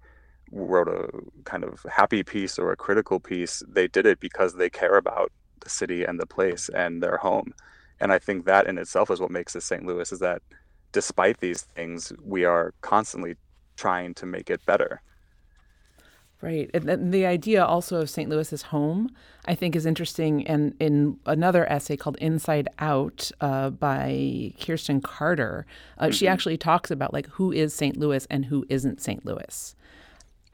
wrote 0.52 0.88
a 0.88 1.10
kind 1.44 1.64
of 1.64 1.86
happy 1.92 2.24
piece 2.24 2.58
or 2.58 2.72
a 2.72 2.78
critical 2.78 3.20
piece, 3.20 3.62
they 3.68 3.88
did 3.88 4.06
it 4.06 4.20
because 4.20 4.56
they 4.56 4.70
care 4.70 4.98
about 4.98 5.32
the 5.62 5.70
city 5.70 6.04
and 6.04 6.20
the 6.20 6.26
place 6.26 6.70
and 6.70 7.04
their 7.04 7.18
home. 7.18 7.54
And 8.00 8.12
I 8.12 8.20
think 8.20 8.46
that 8.46 8.68
in 8.68 8.78
itself 8.78 9.12
is 9.12 9.20
what 9.20 9.32
makes 9.32 9.56
us 9.56 9.66
St. 9.66 9.86
Louis 9.86 10.12
is 10.12 10.20
that 10.20 10.42
despite 10.92 11.40
these 11.40 11.64
things, 11.64 12.14
we 12.24 12.46
are 12.46 12.74
constantly 12.82 13.36
trying 13.76 14.14
to 14.16 14.26
make 14.26 14.50
it 14.50 14.66
better. 14.66 15.02
Right. 16.40 16.70
And 16.74 17.12
the 17.12 17.26
idea 17.26 17.66
also 17.66 18.00
of 18.00 18.12
St. 18.12 18.30
Louis 18.30 18.54
as 18.54 18.62
home, 18.64 19.10
I 19.46 19.56
think, 19.56 19.76
is 19.76 19.88
interesting. 19.88 20.46
And 20.46 20.76
in 20.80 21.20
another 21.26 21.70
essay 21.72 21.98
called 21.98 22.16
Inside 22.18 22.68
Out 22.78 23.32
uh, 23.42 23.72
by 23.72 24.54
Kirsten 24.60 25.02
Carter, 25.02 25.66
uh, 25.98 26.04
mm-hmm. 26.04 26.12
she 26.12 26.28
actually 26.28 26.58
talks 26.58 26.92
about 26.92 27.12
like 27.12 27.26
who 27.28 27.52
is 27.52 27.74
St. 27.74 27.98
Louis 27.98 28.28
and 28.30 28.46
who 28.46 28.66
isn't 28.70 29.02
St. 29.02 29.26
Louis. 29.26 29.76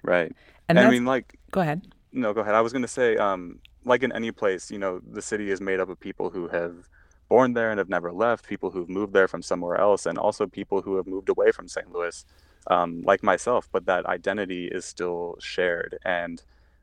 Right. 0.03 0.33
And 0.69 0.79
I 0.79 0.89
mean, 0.89 1.05
like, 1.05 1.37
go 1.51 1.59
ahead. 1.59 1.81
No, 2.13 2.33
go 2.33 2.41
ahead. 2.41 2.55
I 2.55 2.61
was 2.61 2.71
going 2.71 2.83
to 2.83 2.87
say, 2.87 3.17
um, 3.17 3.59
like 3.83 4.03
in 4.03 4.13
any 4.13 4.31
place, 4.31 4.71
you 4.71 4.79
know, 4.79 5.01
the 5.05 5.21
city 5.21 5.51
is 5.51 5.59
made 5.59 5.81
up 5.81 5.89
of 5.89 5.99
people 5.99 6.29
who 6.29 6.47
have 6.47 6.89
born 7.27 7.53
there 7.53 7.71
and 7.71 7.77
have 7.77 7.89
never 7.89 8.13
left, 8.13 8.47
people 8.47 8.69
who've 8.69 8.89
moved 8.89 9.13
there 9.13 9.27
from 9.27 9.41
somewhere 9.41 9.75
else, 9.75 10.05
and 10.05 10.17
also 10.17 10.47
people 10.47 10.81
who 10.81 10.95
have 10.95 11.07
moved 11.07 11.29
away 11.29 11.51
from 11.51 11.67
St. 11.67 11.91
Louis, 11.91 12.25
um, 12.67 13.01
like 13.03 13.23
myself, 13.23 13.69
but 13.71 13.85
that 13.85 14.05
identity 14.05 14.67
is 14.67 14.85
still 14.85 15.37
shared. 15.39 15.97
And 16.05 16.41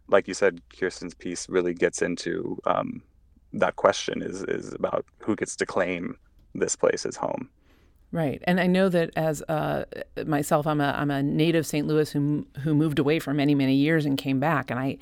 like 0.09 0.29
you 0.29 0.35
said, 0.35 0.61
Kirsten's 0.79 1.14
piece 1.14 1.49
really 1.49 1.75
gets 1.75 2.03
into 2.03 2.59
um, 2.66 3.03
that 3.53 3.77
question 3.77 4.23
is, 4.23 4.43
is 4.43 4.73
about 4.73 5.05
who 5.19 5.37
gets 5.37 5.57
to 5.57 5.66
claim 5.66 6.16
this 6.55 6.77
place 6.77 7.07
as 7.07 7.16
home. 7.16 7.49
Right, 8.12 8.43
and 8.45 8.59
I 8.59 8.66
know 8.66 8.88
that 8.88 9.11
as 9.14 9.40
uh, 9.43 9.85
myself, 10.27 10.66
I'm 10.66 10.81
a 10.81 10.93
I'm 10.99 11.12
a 11.12 11.23
native 11.23 11.64
St. 11.64 11.87
Louis 11.87 12.11
who 12.11 12.45
who 12.62 12.75
moved 12.75 12.99
away 12.99 13.21
for 13.21 13.33
many 13.33 13.55
many 13.55 13.77
years 13.77 14.05
and 14.05 14.19
came 14.19 14.40
back, 14.40 14.69
and 14.69 14.81
I 14.81 14.99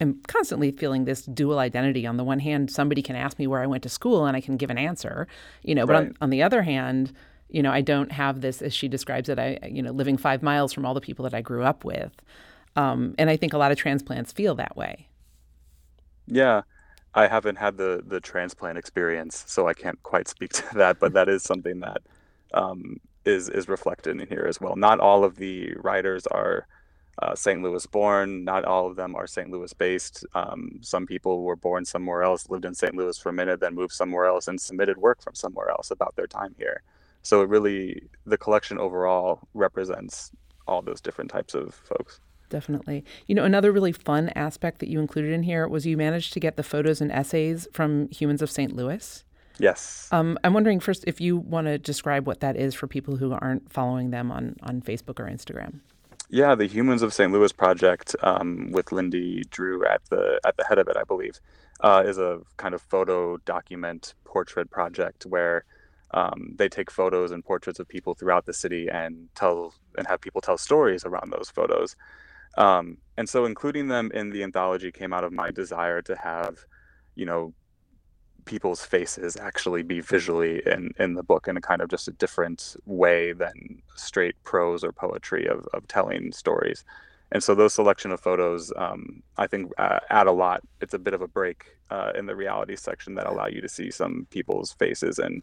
am 0.00 0.20
constantly 0.28 0.70
feeling 0.70 1.06
this 1.06 1.22
dual 1.22 1.58
identity. 1.58 2.06
On 2.06 2.18
the 2.18 2.22
one 2.22 2.38
hand, 2.38 2.70
somebody 2.70 3.02
can 3.02 3.16
ask 3.16 3.36
me 3.40 3.48
where 3.48 3.62
I 3.62 3.66
went 3.66 3.82
to 3.82 3.88
school, 3.88 4.26
and 4.26 4.36
I 4.36 4.40
can 4.40 4.56
give 4.56 4.70
an 4.70 4.78
answer, 4.78 5.26
you 5.64 5.74
know. 5.74 5.86
But 5.86 5.92
right. 5.92 6.02
on, 6.02 6.16
on 6.20 6.30
the 6.30 6.44
other 6.44 6.62
hand, 6.62 7.12
you 7.48 7.62
know, 7.62 7.70
I 7.70 7.80
don't 7.80 8.12
have 8.12 8.40
this, 8.40 8.62
as 8.62 8.74
she 8.74 8.88
describes 8.88 9.28
it. 9.28 9.38
I 9.38 9.58
you 9.70 9.82
know, 9.82 9.92
living 9.92 10.16
five 10.16 10.42
miles 10.42 10.72
from 10.72 10.84
all 10.84 10.94
the 10.94 11.00
people 11.00 11.22
that 11.24 11.34
I 11.34 11.40
grew 11.40 11.62
up 11.62 11.84
with, 11.84 12.12
um, 12.74 13.14
and 13.18 13.30
I 13.30 13.36
think 13.36 13.52
a 13.52 13.58
lot 13.58 13.72
of 13.72 13.78
transplants 13.78 14.32
feel 14.32 14.54
that 14.56 14.76
way. 14.76 15.08
Yeah, 16.26 16.62
I 17.14 17.28
haven't 17.28 17.56
had 17.56 17.76
the 17.76 18.02
the 18.06 18.20
transplant 18.20 18.78
experience, 18.78 19.44
so 19.46 19.68
I 19.68 19.74
can't 19.74 20.02
quite 20.02 20.28
speak 20.28 20.52
to 20.54 20.74
that. 20.74 20.98
But 20.98 21.12
that 21.14 21.28
is 21.28 21.42
something 21.42 21.80
that 21.80 22.02
um, 22.54 23.00
is 23.24 23.48
is 23.48 23.68
reflected 23.68 24.20
in 24.20 24.26
here 24.28 24.46
as 24.48 24.60
well. 24.60 24.76
Not 24.76 25.00
all 25.00 25.24
of 25.24 25.36
the 25.36 25.74
writers 25.76 26.26
are 26.26 26.66
uh, 27.22 27.34
St. 27.34 27.62
Louis 27.62 27.86
born. 27.86 28.44
Not 28.44 28.64
all 28.64 28.86
of 28.86 28.96
them 28.96 29.14
are 29.14 29.26
St. 29.26 29.50
Louis 29.50 29.72
based. 29.72 30.24
Um, 30.34 30.78
some 30.82 31.06
people 31.06 31.42
were 31.42 31.56
born 31.56 31.84
somewhere 31.84 32.22
else, 32.22 32.48
lived 32.50 32.64
in 32.64 32.74
St. 32.74 32.94
Louis 32.94 33.18
for 33.18 33.30
a 33.30 33.32
minute, 33.32 33.60
then 33.60 33.74
moved 33.74 33.92
somewhere 33.94 34.26
else 34.26 34.48
and 34.48 34.60
submitted 34.60 34.98
work 34.98 35.22
from 35.22 35.34
somewhere 35.34 35.70
else 35.70 35.90
about 35.90 36.14
their 36.16 36.26
time 36.26 36.54
here. 36.58 36.82
So 37.26 37.42
it 37.42 37.48
really, 37.48 38.08
the 38.24 38.38
collection 38.38 38.78
overall 38.78 39.40
represents 39.52 40.30
all 40.68 40.80
those 40.80 41.00
different 41.00 41.28
types 41.28 41.54
of 41.54 41.74
folks. 41.74 42.20
Definitely. 42.50 43.04
You 43.26 43.34
know, 43.34 43.42
another 43.42 43.72
really 43.72 43.90
fun 43.90 44.28
aspect 44.36 44.78
that 44.78 44.88
you 44.88 45.00
included 45.00 45.32
in 45.32 45.42
here 45.42 45.66
was 45.66 45.84
you 45.84 45.96
managed 45.96 46.32
to 46.34 46.40
get 46.40 46.56
the 46.56 46.62
photos 46.62 47.00
and 47.00 47.10
essays 47.10 47.66
from 47.72 48.08
Humans 48.10 48.42
of 48.42 48.50
St. 48.52 48.76
Louis. 48.76 49.24
Yes. 49.58 50.08
Um, 50.12 50.38
I'm 50.44 50.54
wondering 50.54 50.78
first 50.78 51.02
if 51.08 51.20
you 51.20 51.36
want 51.36 51.66
to 51.66 51.78
describe 51.78 52.28
what 52.28 52.38
that 52.40 52.56
is 52.56 52.76
for 52.76 52.86
people 52.86 53.16
who 53.16 53.32
aren't 53.32 53.72
following 53.72 54.10
them 54.10 54.30
on, 54.30 54.54
on 54.62 54.80
Facebook 54.80 55.18
or 55.18 55.24
Instagram. 55.24 55.80
Yeah, 56.30 56.54
the 56.54 56.68
Humans 56.68 57.02
of 57.02 57.12
St. 57.12 57.32
Louis 57.32 57.50
project, 57.50 58.14
um, 58.22 58.70
with 58.70 58.92
Lindy 58.92 59.42
Drew 59.50 59.84
at 59.84 60.02
the 60.10 60.40
at 60.46 60.56
the 60.56 60.64
head 60.64 60.78
of 60.78 60.86
it, 60.86 60.96
I 60.96 61.02
believe, 61.02 61.40
uh, 61.80 62.04
is 62.06 62.18
a 62.18 62.40
kind 62.56 62.74
of 62.74 62.82
photo 62.82 63.36
document 63.38 64.14
portrait 64.24 64.70
project 64.70 65.26
where 65.26 65.64
um, 66.12 66.54
they 66.56 66.68
take 66.68 66.90
photos 66.90 67.30
and 67.30 67.44
portraits 67.44 67.78
of 67.78 67.88
people 67.88 68.14
throughout 68.14 68.46
the 68.46 68.52
city 68.52 68.88
and 68.88 69.28
tell 69.34 69.74
and 69.98 70.06
have 70.06 70.20
people 70.20 70.40
tell 70.40 70.58
stories 70.58 71.04
around 71.04 71.32
those 71.32 71.50
photos. 71.50 71.96
Um, 72.56 72.98
and 73.16 73.28
so, 73.28 73.44
including 73.44 73.88
them 73.88 74.10
in 74.14 74.30
the 74.30 74.42
anthology 74.42 74.92
came 74.92 75.12
out 75.12 75.24
of 75.24 75.32
my 75.32 75.50
desire 75.50 76.00
to 76.02 76.16
have, 76.16 76.58
you 77.14 77.26
know, 77.26 77.52
people's 78.44 78.84
faces 78.84 79.36
actually 79.36 79.82
be 79.82 80.00
visually 80.00 80.62
in, 80.64 80.92
in 80.98 81.14
the 81.14 81.22
book 81.22 81.48
in 81.48 81.56
a 81.56 81.60
kind 81.60 81.82
of 81.82 81.90
just 81.90 82.08
a 82.08 82.12
different 82.12 82.76
way 82.86 83.32
than 83.32 83.82
straight 83.96 84.36
prose 84.44 84.84
or 84.84 84.92
poetry 84.92 85.46
of, 85.46 85.66
of 85.74 85.86
telling 85.88 86.32
stories. 86.32 86.84
And 87.32 87.42
so 87.42 87.54
those 87.56 87.74
selection 87.74 88.12
of 88.12 88.20
photos, 88.20 88.72
um, 88.76 89.22
I 89.36 89.48
think, 89.48 89.72
uh, 89.78 89.98
add 90.10 90.28
a 90.28 90.32
lot. 90.32 90.62
It's 90.80 90.94
a 90.94 90.98
bit 90.98 91.12
of 91.12 91.22
a 91.22 91.28
break 91.28 91.64
uh, 91.90 92.12
in 92.16 92.26
the 92.26 92.36
reality 92.36 92.76
section 92.76 93.16
that 93.16 93.26
allow 93.26 93.48
you 93.48 93.60
to 93.60 93.68
see 93.68 93.90
some 93.90 94.28
people's 94.30 94.72
faces 94.72 95.18
and 95.18 95.42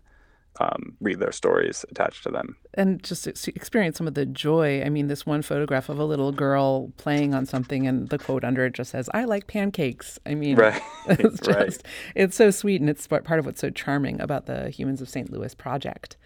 um, 0.59 0.95
read 1.01 1.19
their 1.19 1.31
stories 1.31 1.85
attached 1.89 2.23
to 2.23 2.29
them. 2.29 2.55
And 2.75 3.03
just 3.03 3.27
experience 3.47 3.97
some 3.97 4.07
of 4.07 4.13
the 4.13 4.25
joy. 4.25 4.83
I 4.83 4.89
mean, 4.89 5.07
this 5.07 5.25
one 5.25 5.41
photograph 5.41 5.89
of 5.89 5.99
a 5.99 6.05
little 6.05 6.31
girl 6.31 6.91
playing 6.97 7.33
on 7.33 7.45
something, 7.45 7.87
and 7.87 8.09
the 8.09 8.19
quote 8.19 8.43
under 8.43 8.65
it 8.65 8.73
just 8.73 8.91
says, 8.91 9.09
I 9.13 9.25
like 9.25 9.47
pancakes. 9.47 10.19
I 10.25 10.35
mean, 10.35 10.57
right. 10.57 10.81
it's 11.07 11.39
just, 11.41 11.47
right. 11.47 11.83
it's 12.15 12.35
so 12.35 12.51
sweet. 12.51 12.81
And 12.81 12.89
it's 12.89 13.07
part 13.07 13.39
of 13.39 13.45
what's 13.45 13.61
so 13.61 13.69
charming 13.69 14.21
about 14.21 14.45
the 14.45 14.69
Humans 14.69 15.01
of 15.01 15.09
St. 15.09 15.31
Louis 15.31 15.53
project. 15.55 16.17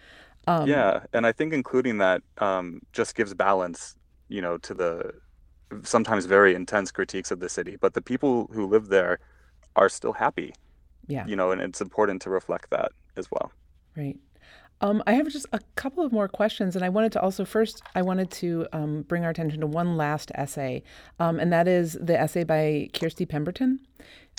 Um, 0.46 0.68
yeah. 0.68 1.00
And 1.12 1.26
I 1.26 1.32
think 1.32 1.52
including 1.52 1.98
that 1.98 2.22
um, 2.38 2.80
just 2.92 3.14
gives 3.14 3.34
balance, 3.34 3.96
you 4.28 4.40
know, 4.40 4.58
to 4.58 4.74
the 4.74 5.12
sometimes 5.82 6.24
very 6.24 6.54
intense 6.54 6.90
critiques 6.90 7.30
of 7.30 7.40
the 7.40 7.48
city. 7.48 7.76
But 7.78 7.94
the 7.94 8.02
people 8.02 8.48
who 8.52 8.66
live 8.66 8.88
there 8.88 9.18
are 9.76 9.88
still 9.88 10.14
happy. 10.14 10.54
Yeah. 11.06 11.26
You 11.26 11.36
know, 11.36 11.50
and 11.50 11.60
it's 11.60 11.80
important 11.80 12.20
to 12.22 12.30
reflect 12.30 12.70
that 12.70 12.92
as 13.16 13.30
well. 13.30 13.52
Right. 13.98 14.16
Um, 14.80 15.02
I 15.08 15.14
have 15.14 15.28
just 15.28 15.46
a 15.52 15.58
couple 15.74 16.04
of 16.04 16.12
more 16.12 16.28
questions, 16.28 16.76
and 16.76 16.84
I 16.84 16.88
wanted 16.88 17.10
to 17.12 17.20
also 17.20 17.44
first 17.44 17.82
I 17.96 18.02
wanted 18.02 18.30
to 18.32 18.66
um, 18.72 19.02
bring 19.02 19.24
our 19.24 19.30
attention 19.30 19.60
to 19.60 19.66
one 19.66 19.96
last 19.96 20.30
essay, 20.36 20.84
um, 21.18 21.40
and 21.40 21.52
that 21.52 21.66
is 21.66 21.98
the 22.00 22.18
essay 22.18 22.44
by 22.44 22.88
Kirsty 22.94 23.26
Pemberton. 23.26 23.80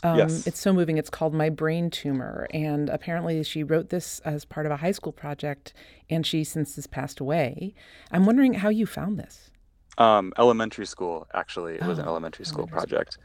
Um, 0.01 0.17
yes. 0.17 0.47
It's 0.47 0.59
so 0.59 0.71
moving. 0.71 0.97
It's 0.97 1.09
called 1.09 1.33
My 1.33 1.49
Brain 1.49 1.89
Tumor, 1.89 2.47
and 2.53 2.89
apparently 2.89 3.43
she 3.43 3.63
wrote 3.63 3.89
this 3.89 4.19
as 4.19 4.45
part 4.45 4.65
of 4.65 4.71
a 4.71 4.77
high 4.77 4.93
school 4.93 5.11
project, 5.11 5.73
and 6.09 6.25
she 6.25 6.45
since 6.45 6.77
has 6.77 6.87
passed 6.87 7.19
away. 7.19 7.73
I'm 8.09 8.25
wondering 8.25 8.53
how 8.53 8.69
you 8.69 8.85
found 8.85 9.19
this. 9.19 9.51
Um, 9.97 10.31
elementary 10.37 10.85
school, 10.85 11.27
actually, 11.33 11.75
it 11.75 11.83
was 11.83 11.99
an 11.99 12.05
oh, 12.05 12.11
elementary 12.11 12.45
school 12.45 12.63
elementary 12.63 12.87
project. 12.87 13.17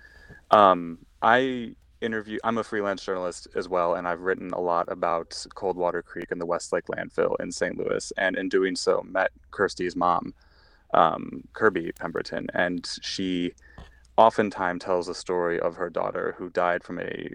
Um, 0.51 0.99
I 1.23 1.77
interview 2.05 2.38
i'm 2.45 2.59
a 2.59 2.64
freelance 2.64 3.05
journalist 3.05 3.49
as 3.55 3.69
well 3.69 3.95
and 3.95 4.07
i've 4.07 4.21
written 4.21 4.51
a 4.53 4.61
lot 4.61 4.90
about 4.90 5.45
coldwater 5.55 6.03
creek 6.03 6.31
and 6.31 6.40
the 6.40 6.47
westlake 6.47 6.87
landfill 6.87 7.37
in 7.40 7.51
st 7.51 7.77
louis 7.79 8.12
and 8.19 8.37
in 8.37 8.49
doing 8.49 8.77
so 8.77 9.03
met 9.09 9.31
kirsty's 9.51 9.97
mom 9.97 10.35
um, 10.93 11.43
kirby 11.55 11.90
pemberton 11.93 12.47
and 12.55 12.99
she 13.03 13.53
oftentimes 14.17 14.85
tells 14.85 15.09
a 15.09 15.14
story 15.14 15.59
of 15.59 15.75
her 15.77 15.90
daughter 15.90 16.35
who 16.38 16.51
died 16.51 16.85
from 16.85 17.01
a 17.01 17.29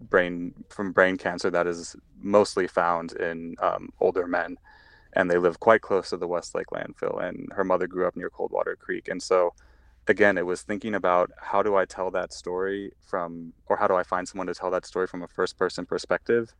brain 0.00 0.54
from 0.68 0.92
brain 0.92 1.16
cancer 1.16 1.50
that 1.50 1.66
is 1.66 1.96
mostly 2.20 2.68
found 2.68 3.12
in 3.14 3.56
um, 3.60 3.90
older 4.00 4.26
men 4.26 4.56
and 5.14 5.30
they 5.30 5.38
live 5.38 5.60
quite 5.60 5.80
close 5.80 6.10
to 6.10 6.16
the 6.16 6.28
westlake 6.28 6.68
landfill 6.68 7.22
and 7.22 7.48
her 7.52 7.64
mother 7.64 7.86
grew 7.86 8.06
up 8.06 8.16
near 8.16 8.30
coldwater 8.30 8.76
creek 8.76 9.08
and 9.08 9.22
so 9.22 9.52
again, 10.08 10.38
it 10.38 10.46
was 10.46 10.62
thinking 10.62 10.94
about 10.94 11.30
how 11.38 11.62
do 11.62 11.76
I 11.76 11.84
tell 11.84 12.10
that 12.12 12.32
story 12.32 12.92
from, 13.00 13.52
or 13.66 13.76
how 13.76 13.86
do 13.86 13.94
I 13.94 14.02
find 14.02 14.28
someone 14.28 14.46
to 14.46 14.54
tell 14.54 14.70
that 14.70 14.86
story 14.86 15.06
from 15.06 15.22
a 15.22 15.28
first 15.28 15.56
person 15.56 15.86
perspective. 15.86 16.52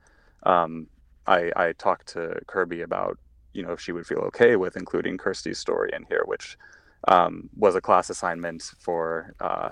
Um, 0.45 0.89
I, 1.27 1.51
I 1.57 1.73
talked 1.73 2.09
to 2.09 2.41
Kirby 2.47 2.83
about, 2.83 3.19
you 3.53 3.63
know, 3.63 3.73
if 3.73 3.81
she 3.81 3.93
would 3.93 4.07
feel 4.07 4.19
okay 4.19 4.57
with 4.57 4.77
including 4.77 5.17
Kirsty's 5.17 5.59
story 5.59 5.91
in 5.93 6.05
here, 6.05 6.23
which 6.27 6.57
um, 7.09 7.49
was 7.57 7.75
a 7.75 7.81
class 7.81 8.11
assignment 8.11 8.63
for, 8.79 9.35
uh, 9.41 9.71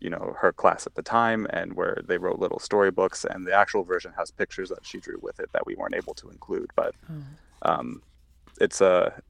you 0.00 0.10
know, 0.10 0.34
her 0.38 0.52
class 0.52 0.86
at 0.86 0.94
the 0.94 1.02
time, 1.02 1.46
and 1.50 1.74
where 1.74 1.98
they 2.06 2.18
wrote 2.18 2.38
little 2.38 2.58
storybooks, 2.58 3.24
and 3.24 3.46
the 3.46 3.52
actual 3.52 3.82
version 3.82 4.12
has 4.16 4.30
pictures 4.30 4.68
that 4.68 4.84
she 4.86 4.98
drew 5.00 5.18
with 5.22 5.40
it 5.40 5.50
that 5.52 5.66
we 5.66 5.74
weren't 5.74 5.94
able 5.94 6.14
to 6.14 6.28
include. 6.28 6.70
But 6.76 6.94
oh. 7.10 7.22
um, 7.62 8.02
it's 8.60 8.80
a 8.80 9.20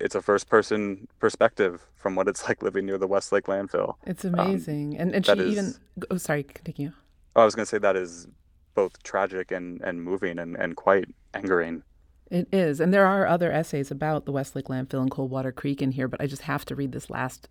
it's 0.00 0.14
a 0.14 0.22
first 0.22 0.48
person 0.48 1.08
perspective 1.18 1.86
from 1.96 2.14
what 2.14 2.28
it's 2.28 2.44
like 2.48 2.62
living 2.62 2.86
near 2.86 2.98
the 2.98 3.06
Westlake 3.06 3.44
landfill. 3.44 3.94
It's 4.06 4.24
um, 4.24 4.34
amazing. 4.34 4.94
Um, 4.94 5.00
and 5.00 5.14
and 5.14 5.26
she 5.26 5.32
is, 5.32 5.52
even 5.52 5.74
oh 6.10 6.16
sorry, 6.16 6.42
continue. 6.44 6.92
Oh, 7.36 7.42
I 7.42 7.44
was 7.44 7.54
gonna 7.54 7.66
say 7.66 7.78
that 7.78 7.96
is 7.96 8.26
both 8.74 9.02
tragic 9.02 9.50
and, 9.50 9.80
and 9.80 10.02
moving 10.02 10.38
and, 10.38 10.56
and 10.56 10.76
quite 10.76 11.08
angering. 11.34 11.82
It 12.30 12.46
is. 12.52 12.78
And 12.78 12.94
there 12.94 13.06
are 13.06 13.26
other 13.26 13.50
essays 13.50 13.90
about 13.90 14.24
the 14.24 14.32
Westlake 14.32 14.66
landfill 14.66 15.00
and 15.00 15.10
Coldwater 15.10 15.50
Creek 15.50 15.82
in 15.82 15.92
here, 15.92 16.06
but 16.06 16.20
I 16.20 16.26
just 16.26 16.42
have 16.42 16.64
to 16.66 16.76
read 16.76 16.92
this 16.92 17.10
last 17.10 17.48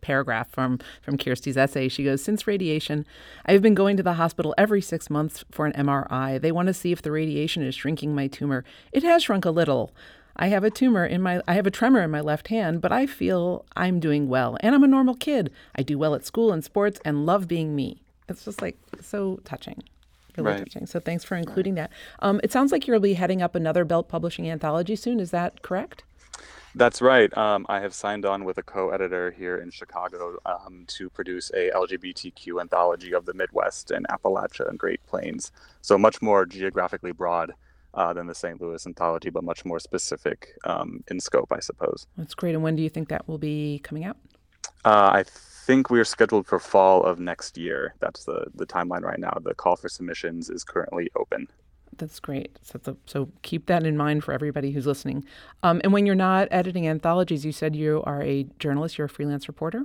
paragraph 0.00 0.50
from 0.50 0.78
from 1.00 1.16
Kirsty's 1.16 1.56
essay. 1.56 1.88
She 1.88 2.04
goes, 2.04 2.22
"Since 2.22 2.46
radiation, 2.46 3.06
I've 3.46 3.62
been 3.62 3.74
going 3.74 3.96
to 3.96 4.02
the 4.02 4.14
hospital 4.14 4.54
every 4.58 4.80
6 4.80 5.10
months 5.10 5.44
for 5.50 5.66
an 5.66 5.72
MRI. 5.72 6.40
They 6.40 6.52
want 6.52 6.66
to 6.66 6.74
see 6.74 6.92
if 6.92 7.02
the 7.02 7.12
radiation 7.12 7.62
is 7.62 7.74
shrinking 7.74 8.14
my 8.14 8.26
tumor. 8.26 8.64
It 8.92 9.02
has 9.02 9.22
shrunk 9.22 9.44
a 9.44 9.50
little. 9.50 9.92
I 10.36 10.48
have 10.48 10.64
a 10.64 10.70
tumor 10.70 11.04
in 11.04 11.22
my 11.22 11.42
I 11.46 11.54
have 11.54 11.66
a 11.66 11.70
tremor 11.70 12.02
in 12.02 12.10
my 12.10 12.20
left 12.20 12.48
hand, 12.48 12.80
but 12.80 12.92
I 12.92 13.06
feel 13.06 13.64
I'm 13.76 14.00
doing 14.00 14.28
well 14.28 14.56
and 14.60 14.74
I'm 14.74 14.84
a 14.84 14.88
normal 14.88 15.14
kid. 15.14 15.50
I 15.74 15.82
do 15.82 15.98
well 15.98 16.14
at 16.14 16.24
school 16.24 16.52
and 16.52 16.64
sports 16.64 17.00
and 17.04 17.26
love 17.26 17.48
being 17.48 17.74
me. 17.74 18.02
It's 18.28 18.44
just 18.44 18.62
like 18.62 18.76
so 19.00 19.40
touching. 19.44 19.82
Really 20.36 20.52
right. 20.52 20.58
touching. 20.58 20.86
So 20.86 21.00
thanks 21.00 21.24
for 21.24 21.36
including 21.36 21.74
right. 21.74 21.90
that. 21.90 22.26
Um, 22.26 22.40
it 22.44 22.52
sounds 22.52 22.72
like 22.72 22.86
you'll 22.86 23.00
be 23.00 23.14
heading 23.14 23.42
up 23.42 23.54
another 23.54 23.84
Belt 23.84 24.08
Publishing 24.08 24.48
anthology 24.48 24.96
soon. 24.96 25.18
Is 25.20 25.32
that 25.32 25.62
correct? 25.62 26.04
That's 26.74 27.02
right. 27.02 27.36
Um, 27.36 27.66
I 27.68 27.80
have 27.80 27.92
signed 27.92 28.24
on 28.24 28.44
with 28.44 28.56
a 28.56 28.62
co-editor 28.62 29.32
here 29.32 29.56
in 29.56 29.72
Chicago 29.72 30.38
um, 30.46 30.84
to 30.86 31.10
produce 31.10 31.50
a 31.50 31.70
LGBTQ 31.74 32.60
anthology 32.60 33.12
of 33.12 33.26
the 33.26 33.34
Midwest 33.34 33.90
and 33.90 34.06
Appalachia 34.08 34.68
and 34.68 34.78
Great 34.78 35.04
Plains. 35.06 35.50
So 35.82 35.98
much 35.98 36.22
more 36.22 36.46
geographically 36.46 37.10
broad 37.10 37.54
uh, 37.94 38.12
than 38.12 38.26
the 38.26 38.34
St. 38.34 38.60
Louis 38.60 38.86
anthology, 38.86 39.30
but 39.30 39.44
much 39.44 39.64
more 39.64 39.78
specific 39.78 40.54
um, 40.64 41.02
in 41.10 41.20
scope, 41.20 41.52
I 41.52 41.60
suppose. 41.60 42.06
That's 42.16 42.34
great. 42.34 42.54
And 42.54 42.62
when 42.62 42.76
do 42.76 42.82
you 42.82 42.88
think 42.88 43.08
that 43.08 43.26
will 43.28 43.38
be 43.38 43.80
coming 43.82 44.04
out? 44.04 44.16
Uh, 44.84 45.10
I 45.12 45.24
think 45.24 45.90
we 45.90 46.00
are 46.00 46.04
scheduled 46.04 46.46
for 46.46 46.58
fall 46.58 47.02
of 47.02 47.20
next 47.20 47.58
year. 47.58 47.94
That's 48.00 48.24
the, 48.24 48.46
the 48.54 48.66
timeline 48.66 49.02
right 49.02 49.18
now. 49.18 49.32
The 49.42 49.54
call 49.54 49.76
for 49.76 49.88
submissions 49.88 50.50
is 50.50 50.64
currently 50.64 51.10
open. 51.16 51.48
That's 51.96 52.20
great. 52.20 52.58
So, 52.62 52.96
so 53.06 53.28
keep 53.42 53.66
that 53.66 53.84
in 53.84 53.96
mind 53.96 54.24
for 54.24 54.32
everybody 54.32 54.70
who's 54.70 54.86
listening. 54.86 55.24
Um, 55.62 55.80
and 55.84 55.92
when 55.92 56.06
you're 56.06 56.14
not 56.14 56.48
editing 56.50 56.88
anthologies, 56.88 57.44
you 57.44 57.52
said 57.52 57.76
you 57.76 58.02
are 58.06 58.22
a 58.22 58.44
journalist, 58.58 58.96
you're 58.96 59.06
a 59.06 59.08
freelance 59.08 59.48
reporter? 59.48 59.84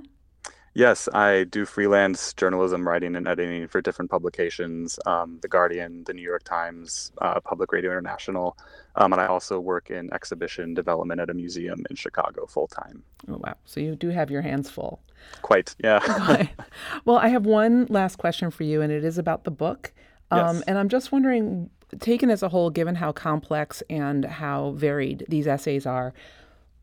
Yes, 0.76 1.08
I 1.14 1.44
do 1.44 1.64
freelance 1.64 2.34
journalism, 2.34 2.86
writing 2.86 3.16
and 3.16 3.26
editing 3.26 3.66
for 3.66 3.80
different 3.80 4.10
publications, 4.10 4.98
um, 5.06 5.38
The 5.40 5.48
Guardian, 5.48 6.04
The 6.04 6.12
New 6.12 6.20
York 6.20 6.42
Times, 6.42 7.12
uh, 7.22 7.40
Public 7.40 7.72
Radio 7.72 7.92
International, 7.92 8.58
um, 8.94 9.14
and 9.14 9.22
I 9.22 9.26
also 9.26 9.58
work 9.58 9.88
in 9.88 10.12
exhibition 10.12 10.74
development 10.74 11.18
at 11.18 11.30
a 11.30 11.34
museum 11.34 11.82
in 11.88 11.96
Chicago 11.96 12.44
full 12.44 12.66
time. 12.66 13.02
Oh, 13.26 13.40
wow. 13.42 13.54
So 13.64 13.80
you 13.80 13.96
do 13.96 14.10
have 14.10 14.30
your 14.30 14.42
hands 14.42 14.68
full. 14.68 15.00
Quite, 15.40 15.74
yeah. 15.82 16.46
well, 17.06 17.16
I 17.16 17.28
have 17.28 17.46
one 17.46 17.86
last 17.88 18.16
question 18.16 18.50
for 18.50 18.64
you, 18.64 18.82
and 18.82 18.92
it 18.92 19.02
is 19.02 19.16
about 19.16 19.44
the 19.44 19.50
book. 19.50 19.94
Um, 20.30 20.56
yes. 20.56 20.64
And 20.66 20.76
I'm 20.76 20.90
just 20.90 21.10
wondering, 21.10 21.70
taken 22.00 22.28
as 22.28 22.42
a 22.42 22.50
whole, 22.50 22.68
given 22.68 22.96
how 22.96 23.12
complex 23.12 23.82
and 23.88 24.26
how 24.26 24.72
varied 24.72 25.24
these 25.26 25.46
essays 25.46 25.86
are, 25.86 26.12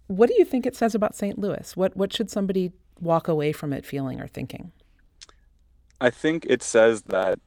what 0.08 0.30
do 0.30 0.36
you 0.40 0.46
think 0.46 0.66
it 0.66 0.76
says 0.76 0.96
about 0.96 1.16
St. 1.16 1.38
Louis? 1.38 1.78
What 1.78 1.96
what 1.96 2.12
should 2.12 2.30
somebody 2.30 2.72
walk 3.00 3.28
away 3.28 3.52
from 3.52 3.74
it 3.74 3.86
feeling 3.86 4.20
or 4.20 4.28
thinking? 4.28 4.72
I 6.02 6.10
think 6.10 6.46
it 6.50 6.62
says 6.62 7.04
that 7.04 7.40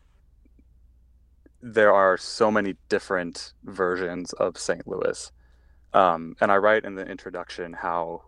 there 1.63 1.93
are 1.93 2.17
so 2.17 2.51
many 2.51 2.77
different 2.89 3.53
versions 3.65 4.33
of 4.35 4.57
St. 4.57 4.87
Louis. 4.87 5.33
Um, 5.93 6.37
and 6.41 6.53
I 6.53 6.57
write 6.57 6.85
in 6.85 6.95
the 6.95 7.07
introduction 7.07 7.73
how 7.73 8.23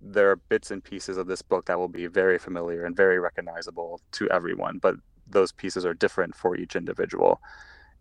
there 0.00 0.30
are 0.30 0.36
bits 0.36 0.70
and 0.70 0.82
pieces 0.82 1.16
of 1.16 1.26
this 1.26 1.42
book 1.42 1.66
that 1.66 1.78
will 1.78 1.88
be 1.88 2.06
very 2.06 2.38
familiar 2.38 2.84
and 2.84 2.96
very 2.96 3.18
recognizable 3.18 4.00
to 4.12 4.30
everyone, 4.30 4.78
but 4.78 4.96
those 5.26 5.52
pieces 5.52 5.84
are 5.84 5.94
different 5.94 6.34
for 6.34 6.56
each 6.56 6.74
individual. 6.74 7.40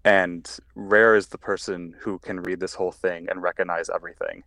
And 0.06 0.50
rare 0.76 1.16
is 1.16 1.28
the 1.28 1.38
person 1.38 1.94
who 2.00 2.20
can 2.20 2.42
read 2.42 2.60
this 2.60 2.74
whole 2.74 2.92
thing 2.92 3.28
and 3.30 3.44
recognize 3.44 3.90
everything. 3.90 4.44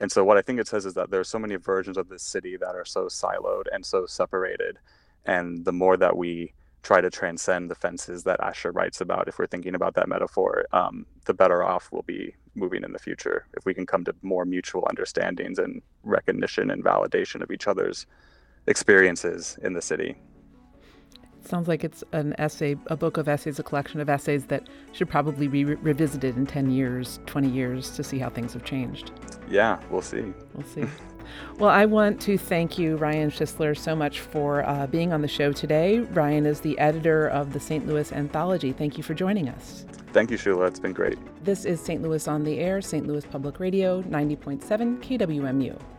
And 0.00 0.12
so 0.12 0.24
what 0.24 0.36
I 0.36 0.42
think 0.42 0.60
it 0.60 0.68
says 0.68 0.86
is 0.86 0.94
that 0.94 1.10
there's 1.10 1.28
so 1.28 1.38
many 1.38 1.56
versions 1.56 1.96
of 1.96 2.08
this 2.08 2.22
city 2.22 2.56
that 2.56 2.74
are 2.74 2.84
so 2.84 3.06
siloed 3.06 3.64
and 3.72 3.84
so 3.84 4.06
separated. 4.06 4.78
And 5.24 5.64
the 5.64 5.72
more 5.72 5.96
that 5.96 6.16
we 6.16 6.52
try 6.82 7.00
to 7.00 7.10
transcend 7.10 7.68
the 7.70 7.74
fences 7.74 8.22
that 8.24 8.40
Asher 8.40 8.70
writes 8.70 9.00
about, 9.00 9.26
if 9.26 9.38
we're 9.38 9.46
thinking 9.46 9.74
about 9.74 9.94
that 9.94 10.08
metaphor, 10.08 10.66
um, 10.72 11.06
the 11.24 11.34
better 11.34 11.64
off 11.64 11.88
we'll 11.90 12.02
be 12.02 12.34
moving 12.54 12.84
in 12.84 12.92
the 12.92 12.98
future 12.98 13.46
if 13.56 13.64
we 13.66 13.74
can 13.74 13.86
come 13.86 14.04
to 14.04 14.14
more 14.22 14.44
mutual 14.44 14.86
understandings 14.88 15.58
and 15.58 15.82
recognition 16.04 16.70
and 16.70 16.84
validation 16.84 17.42
of 17.42 17.50
each 17.50 17.66
other's 17.66 18.06
experiences 18.66 19.58
in 19.62 19.72
the 19.72 19.82
city. 19.82 20.16
Sounds 21.46 21.68
like 21.68 21.84
it's 21.84 22.02
an 22.12 22.34
essay, 22.38 22.76
a 22.88 22.96
book 22.96 23.16
of 23.16 23.28
essays, 23.28 23.58
a 23.58 23.62
collection 23.62 24.00
of 24.00 24.08
essays 24.08 24.46
that 24.46 24.68
should 24.92 25.08
probably 25.08 25.46
be 25.46 25.64
re- 25.64 25.76
revisited 25.76 26.36
in 26.36 26.44
10 26.44 26.70
years, 26.70 27.20
20 27.26 27.48
years 27.48 27.90
to 27.90 28.02
see 28.02 28.18
how 28.18 28.28
things 28.28 28.52
have 28.52 28.64
changed. 28.64 29.12
Yeah, 29.48 29.78
we'll 29.88 30.02
see. 30.02 30.32
We'll 30.54 30.66
see. 30.66 30.84
well, 31.58 31.70
I 31.70 31.84
want 31.84 32.20
to 32.22 32.36
thank 32.36 32.78
you, 32.78 32.96
Ryan 32.96 33.30
Schuessler, 33.30 33.76
so 33.76 33.94
much 33.94 34.20
for 34.20 34.66
uh, 34.68 34.88
being 34.88 35.12
on 35.12 35.22
the 35.22 35.28
show 35.28 35.52
today. 35.52 36.00
Ryan 36.00 36.46
is 36.46 36.60
the 36.60 36.76
editor 36.80 37.28
of 37.28 37.52
the 37.52 37.60
St. 37.60 37.86
Louis 37.86 38.12
Anthology. 38.12 38.72
Thank 38.72 38.96
you 38.96 39.04
for 39.04 39.14
joining 39.14 39.48
us. 39.48 39.86
Thank 40.12 40.30
you, 40.30 40.38
Shula. 40.38 40.66
It's 40.66 40.80
been 40.80 40.94
great. 40.94 41.18
This 41.44 41.64
is 41.64 41.80
St. 41.80 42.02
Louis 42.02 42.26
on 42.26 42.42
the 42.42 42.58
Air, 42.58 42.80
St. 42.80 43.06
Louis 43.06 43.24
Public 43.24 43.60
Radio, 43.60 44.02
90.7 44.02 44.98
KWMU. 44.98 45.95